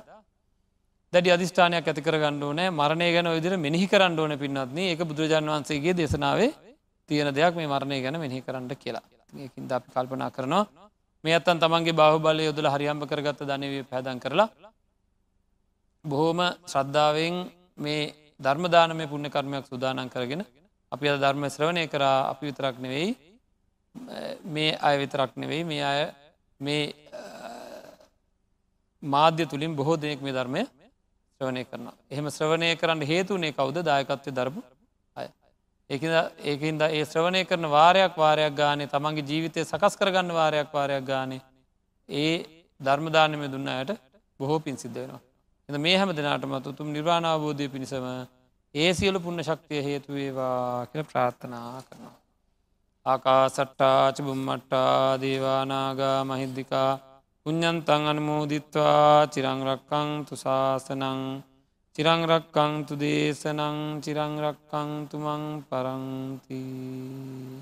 [1.14, 5.48] දැඩි අධිෂ්ඨානයක් ඇති කර ගණ්ඩෝ නෑ මරණය ගැන විදිර මෙහි කරන්න ඕන පින්නත්න ඒක බුදුරජාන්
[5.50, 6.52] වන්සේගේ දේශනාවේ
[7.10, 9.06] තියෙන දෙයක් මේ මරණය ගැන මෙහි කරන්න කියලා.
[9.34, 10.66] ඒකින්ද අපි කල්පනා කරනවා.
[11.24, 14.50] මේ අත්තන් තමන්ගේ බාහු බලය යොදල හරියම්භ කරගත්ත ධනව පැදන් කරලා
[16.06, 17.36] බොහෝම ශ්‍රද්ධාවෙන්
[17.78, 18.02] මේ
[18.40, 20.42] ධර්මදානමය පුුණ්‍ය කර්මයක් සුදානන් කරගෙන
[20.92, 22.20] අපි අද ධර්ම ශ්‍රවණය කරා.
[22.32, 23.10] අපි විතරක් නෙවෙයි
[24.46, 26.02] මේ අය විතරක් නෙවෙයි මේ අය
[26.60, 26.84] මේ
[29.04, 30.64] මාධ්‍ය තුළින් බොහෝ දෙනෙක් මේ ධර්මය
[31.42, 31.88] ශ්‍රවණය කරන.
[32.12, 34.64] එහෙම ශ්‍රවණය කරන්න හේතුනේ කවුද දායකත්වය දරපු
[35.18, 35.28] අය.
[35.90, 41.42] ඒකන්ද ඒ ශ්‍රවණය කරන වාරයක් වාරයක් ගානේ තමන්ගේ ජීවිතය සකස් කරගන්න වාරයක් වාරයක් ගානේ
[42.10, 42.34] ඒ
[42.82, 43.92] ධර්මදානම දුන්න අයට
[44.40, 45.22] බොහෝ පින් සිද්ධ වෙනවා.
[45.70, 48.06] එ මේ හැම දෙනාටම තුතුම් නිර්වාණාවබෝධය පිණිසම
[48.76, 52.16] ඒ සියලු පුුණ ශක්තිය හේතුවේවා කියල ප්‍රාර්ථනා කරනවා.
[53.08, 56.92] ආකා සට්ටාච බුම්මට්ටා දේවානාගා මහිද්දිකා
[57.46, 61.22] පුഞ්ඥන්තන් අනමෝදිත්වා චිරංරක්කං තුසාසනං
[61.96, 67.58] චිරංරක්කං තු දේශනං චිරංරක්කං තුමං පරංතිී